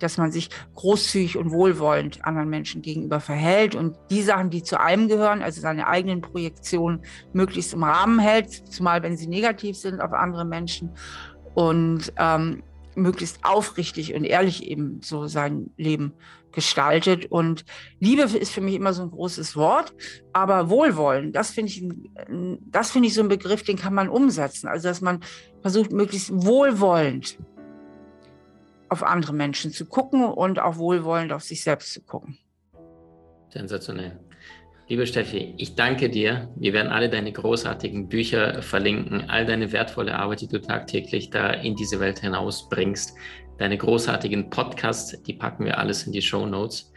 dass 0.00 0.18
man 0.18 0.32
sich 0.32 0.50
großzügig 0.74 1.36
und 1.36 1.52
wohlwollend 1.52 2.24
anderen 2.24 2.48
Menschen 2.48 2.82
gegenüber 2.82 3.20
verhält 3.20 3.76
und 3.76 3.96
die 4.10 4.22
Sachen, 4.22 4.50
die 4.50 4.64
zu 4.64 4.80
einem 4.80 5.06
gehören, 5.06 5.42
also 5.42 5.60
seine 5.60 5.86
eigenen 5.86 6.22
Projektionen, 6.22 7.02
möglichst 7.32 7.72
im 7.72 7.84
Rahmen 7.84 8.18
hält, 8.18 8.50
zumal 8.50 9.04
wenn 9.04 9.16
sie 9.16 9.28
negativ 9.28 9.76
sind 9.76 10.00
auf 10.00 10.12
andere 10.12 10.44
Menschen. 10.44 10.90
Und 11.54 12.12
ähm, 12.16 12.64
möglichst 13.00 13.44
aufrichtig 13.44 14.14
und 14.14 14.24
ehrlich 14.24 14.66
eben 14.66 15.00
so 15.02 15.26
sein 15.26 15.70
Leben 15.76 16.12
gestaltet. 16.52 17.26
Und 17.26 17.64
Liebe 17.98 18.22
ist 18.22 18.52
für 18.52 18.60
mich 18.60 18.74
immer 18.74 18.92
so 18.92 19.02
ein 19.02 19.10
großes 19.10 19.56
Wort, 19.56 19.92
aber 20.32 20.68
Wohlwollen, 20.68 21.32
das 21.32 21.50
finde 21.50 21.70
ich, 21.70 21.84
das 22.70 22.90
finde 22.90 23.08
ich 23.08 23.14
so 23.14 23.22
ein 23.22 23.28
Begriff, 23.28 23.62
den 23.62 23.76
kann 23.76 23.94
man 23.94 24.08
umsetzen. 24.08 24.68
Also, 24.68 24.88
dass 24.88 25.00
man 25.00 25.20
versucht, 25.62 25.92
möglichst 25.92 26.30
wohlwollend 26.32 27.38
auf 28.88 29.02
andere 29.02 29.32
Menschen 29.32 29.70
zu 29.70 29.86
gucken 29.86 30.24
und 30.24 30.58
auch 30.58 30.76
wohlwollend 30.76 31.32
auf 31.32 31.44
sich 31.44 31.62
selbst 31.62 31.92
zu 31.92 32.00
gucken. 32.02 32.38
Sensationell. 33.50 34.18
Liebe 34.90 35.06
Steffi, 35.06 35.54
ich 35.56 35.76
danke 35.76 36.10
dir. 36.10 36.48
Wir 36.56 36.72
werden 36.72 36.90
alle 36.90 37.08
deine 37.08 37.30
großartigen 37.30 38.08
Bücher 38.08 38.60
verlinken, 38.60 39.30
all 39.30 39.46
deine 39.46 39.70
wertvolle 39.70 40.18
Arbeit, 40.18 40.40
die 40.40 40.48
du 40.48 40.60
tagtäglich 40.60 41.30
da 41.30 41.50
in 41.50 41.76
diese 41.76 42.00
Welt 42.00 42.18
hinausbringst, 42.18 43.14
deine 43.56 43.78
großartigen 43.78 44.50
Podcasts, 44.50 45.22
die 45.22 45.34
packen 45.34 45.64
wir 45.64 45.78
alles 45.78 46.08
in 46.08 46.12
die 46.12 46.20
Show 46.20 46.44
Notes. 46.44 46.92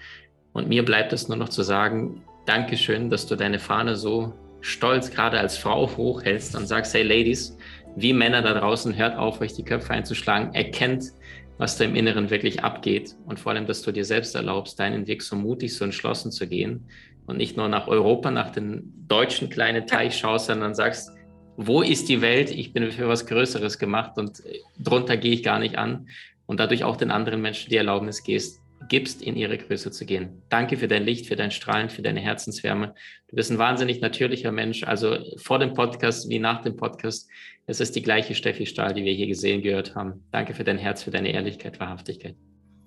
Und 0.53 0.67
mir 0.69 0.83
bleibt 0.83 1.13
es 1.13 1.27
nur 1.27 1.37
noch 1.37 1.49
zu 1.49 1.61
sagen, 1.61 2.23
Dankeschön, 2.47 3.11
dass 3.11 3.27
du 3.27 3.35
deine 3.35 3.59
Fahne 3.59 3.95
so 3.95 4.33
stolz 4.61 5.11
gerade 5.11 5.37
als 5.37 5.59
Frau 5.59 5.87
hochhältst 5.95 6.55
und 6.55 6.65
sagst, 6.65 6.95
hey 6.95 7.03
Ladies, 7.03 7.55
wie 7.95 8.11
Männer 8.11 8.41
da 8.41 8.55
draußen, 8.55 8.97
hört 8.97 9.19
auf, 9.19 9.39
euch 9.39 9.53
die 9.53 9.65
Köpfe 9.65 9.93
einzuschlagen, 9.93 10.51
erkennt, 10.55 11.11
was 11.59 11.77
da 11.77 11.85
im 11.85 11.95
Inneren 11.95 12.31
wirklich 12.31 12.63
abgeht 12.63 13.15
und 13.27 13.39
vor 13.39 13.51
allem, 13.51 13.67
dass 13.67 13.83
du 13.83 13.91
dir 13.91 14.03
selbst 14.03 14.33
erlaubst, 14.33 14.79
deinen 14.79 15.05
Weg 15.05 15.21
so 15.21 15.35
mutig, 15.35 15.75
so 15.75 15.85
entschlossen 15.85 16.31
zu 16.31 16.47
gehen 16.47 16.87
und 17.25 17.37
nicht 17.37 17.57
nur 17.57 17.69
nach 17.69 17.87
Europa, 17.87 18.31
nach 18.31 18.51
den 18.51 19.05
deutschen 19.07 19.49
kleinen 19.49 19.87
Teich 19.87 20.17
schaust, 20.17 20.47
sondern 20.47 20.75
sagst, 20.75 21.11
wo 21.55 21.81
ist 21.81 22.09
die 22.09 22.21
Welt? 22.21 22.49
Ich 22.49 22.73
bin 22.73 22.91
für 22.91 23.07
was 23.07 23.25
Größeres 23.25 23.77
gemacht 23.77 24.17
und 24.17 24.41
drunter 24.79 25.17
gehe 25.17 25.33
ich 25.33 25.43
gar 25.43 25.59
nicht 25.59 25.77
an 25.77 26.07
und 26.45 26.59
dadurch 26.59 26.83
auch 26.83 26.97
den 26.97 27.11
anderen 27.11 27.41
Menschen 27.41 27.69
die 27.69 27.77
Erlaubnis 27.77 28.23
gehst, 28.23 28.61
gibst, 28.89 29.21
in 29.21 29.35
ihre 29.35 29.57
Größe 29.57 29.91
zu 29.91 30.05
gehen. 30.05 30.41
Danke 30.49 30.77
für 30.77 30.87
dein 30.87 31.03
Licht, 31.03 31.27
für 31.27 31.35
dein 31.35 31.51
Strahlen, 31.51 31.89
für 31.89 32.01
deine 32.01 32.19
Herzenswärme. 32.19 32.93
Du 33.29 33.35
bist 33.35 33.51
ein 33.51 33.57
wahnsinnig 33.57 34.01
natürlicher 34.01 34.51
Mensch. 34.51 34.83
Also 34.83 35.17
vor 35.37 35.59
dem 35.59 35.73
Podcast 35.73 36.29
wie 36.29 36.39
nach 36.39 36.61
dem 36.61 36.75
Podcast. 36.75 37.29
Es 37.65 37.79
ist 37.79 37.95
die 37.95 38.01
gleiche 38.01 38.35
Steffi 38.35 38.65
Stahl, 38.65 38.93
die 38.93 39.05
wir 39.05 39.13
hier 39.13 39.27
gesehen, 39.27 39.61
gehört 39.61 39.95
haben. 39.95 40.25
Danke 40.31 40.53
für 40.53 40.63
dein 40.63 40.77
Herz, 40.77 41.03
für 41.03 41.11
deine 41.11 41.31
Ehrlichkeit, 41.31 41.79
Wahrhaftigkeit. 41.79 42.35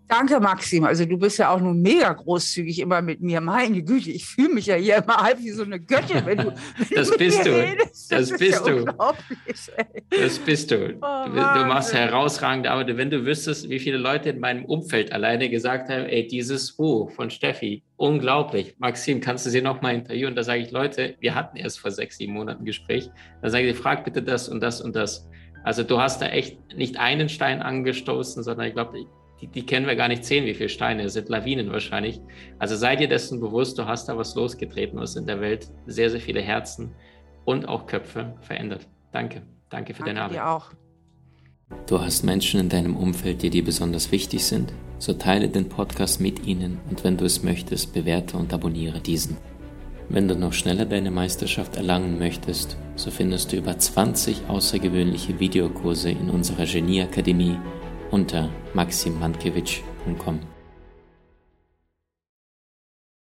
Danke, 0.08 0.38
Maxim. 0.38 0.84
Also 0.84 1.04
du 1.04 1.18
bist 1.18 1.38
ja 1.38 1.50
auch 1.50 1.60
nur 1.60 1.74
mega 1.74 2.12
großzügig 2.12 2.78
immer 2.78 3.02
mit 3.02 3.20
mir. 3.20 3.40
Meine 3.40 3.82
Güte, 3.82 4.10
ich 4.10 4.24
fühle 4.24 4.54
mich 4.54 4.66
ja 4.66 4.76
hier 4.76 4.96
immer 4.98 5.16
halb 5.16 5.40
wie 5.40 5.50
so 5.50 5.64
eine 5.64 5.80
Göttin, 5.80 6.24
wenn 6.24 6.38
du. 6.38 6.46
Wenn 6.76 6.96
das, 6.96 7.10
du 7.10 7.18
bist 7.18 7.46
du. 7.46 7.50
Redest. 7.50 8.12
das, 8.12 8.28
das 8.28 8.38
bist 8.38 8.66
ja 8.66 8.72
du. 8.72 8.84
Das 10.10 10.38
bist 10.38 10.70
du. 10.70 10.76
Oh, 11.00 11.24
du. 11.26 11.32
du. 11.32 11.64
machst 11.66 11.92
herausragende 11.92 12.70
Arbeit. 12.70 12.96
Wenn 12.96 13.10
du 13.10 13.24
wüsstest, 13.24 13.68
wie 13.68 13.78
viele 13.78 13.96
Leute 13.96 14.30
in 14.30 14.40
meinem 14.40 14.64
Umfeld 14.64 15.12
alleine 15.12 15.48
gesagt 15.48 15.88
haben, 15.88 16.04
ey, 16.04 16.26
dieses 16.26 16.72
Buch 16.72 17.10
von 17.10 17.30
Steffi, 17.30 17.82
unglaublich. 17.96 18.74
Maxim, 18.78 19.20
kannst 19.20 19.46
du 19.46 19.50
sie 19.50 19.60
nochmal 19.60 19.94
interviewen? 19.94 20.36
Da 20.36 20.44
sage 20.44 20.62
ich, 20.62 20.70
Leute, 20.70 21.16
wir 21.20 21.34
hatten 21.34 21.56
erst 21.56 21.80
vor 21.80 21.90
sechs, 21.90 22.18
sieben 22.18 22.34
Monaten 22.34 22.62
ein 22.62 22.66
Gespräch. 22.66 23.10
Da 23.42 23.50
sage 23.50 23.68
ich, 23.68 23.76
frag 23.76 24.04
bitte 24.04 24.22
das 24.22 24.48
und 24.48 24.60
das 24.60 24.80
und 24.80 24.94
das. 24.94 25.28
Also 25.64 25.82
du 25.82 26.00
hast 26.00 26.22
da 26.22 26.28
echt 26.28 26.58
nicht 26.76 26.96
einen 26.96 27.28
Stein 27.28 27.60
angestoßen, 27.60 28.44
sondern 28.44 28.68
ich 28.68 28.74
glaube, 28.74 29.06
die, 29.40 29.46
die 29.48 29.66
kennen 29.66 29.86
wir 29.86 29.96
gar 29.96 30.08
nicht 30.08 30.24
zählen, 30.24 30.46
wie 30.46 30.54
viele 30.54 30.68
Steine, 30.68 31.02
es 31.02 31.12
sind 31.12 31.28
Lawinen 31.28 31.70
wahrscheinlich. 31.70 32.20
Also 32.58 32.76
sei 32.76 32.96
dir 32.96 33.08
dessen 33.08 33.40
bewusst, 33.40 33.78
du 33.78 33.86
hast 33.86 34.08
da 34.08 34.16
was 34.16 34.34
losgetreten, 34.34 34.98
was 34.98 35.16
in 35.16 35.26
der 35.26 35.40
Welt 35.40 35.68
sehr, 35.86 36.10
sehr 36.10 36.20
viele 36.20 36.40
Herzen 36.40 36.94
und 37.44 37.68
auch 37.68 37.86
Köpfe 37.86 38.34
verändert. 38.40 38.88
Danke, 39.12 39.42
danke 39.68 39.92
für 39.92 40.00
danke 40.00 40.14
deine 40.14 40.22
Arbeit. 40.22 40.36
Dir 40.36 40.48
auch. 40.48 40.70
Du 41.86 42.00
hast 42.00 42.22
Menschen 42.22 42.60
in 42.60 42.68
deinem 42.68 42.96
Umfeld, 42.96 43.42
die 43.42 43.50
dir 43.50 43.64
besonders 43.64 44.12
wichtig 44.12 44.44
sind? 44.44 44.72
So 44.98 45.12
teile 45.12 45.48
den 45.48 45.68
Podcast 45.68 46.20
mit 46.20 46.46
ihnen 46.46 46.78
und 46.88 47.04
wenn 47.04 47.16
du 47.16 47.24
es 47.24 47.42
möchtest, 47.42 47.92
bewerte 47.92 48.36
und 48.36 48.52
abonniere 48.54 49.00
diesen. 49.00 49.36
Wenn 50.08 50.28
du 50.28 50.36
noch 50.36 50.52
schneller 50.52 50.84
deine 50.84 51.10
Meisterschaft 51.10 51.76
erlangen 51.76 52.18
möchtest, 52.18 52.76
so 52.94 53.10
findest 53.10 53.52
du 53.52 53.56
über 53.56 53.76
20 53.76 54.48
außergewöhnliche 54.48 55.40
Videokurse 55.40 56.10
in 56.10 56.30
unserer 56.30 56.64
Genieakademie 56.64 57.58
unter 58.10 58.50
maximmankiewicz.com. 58.74 60.55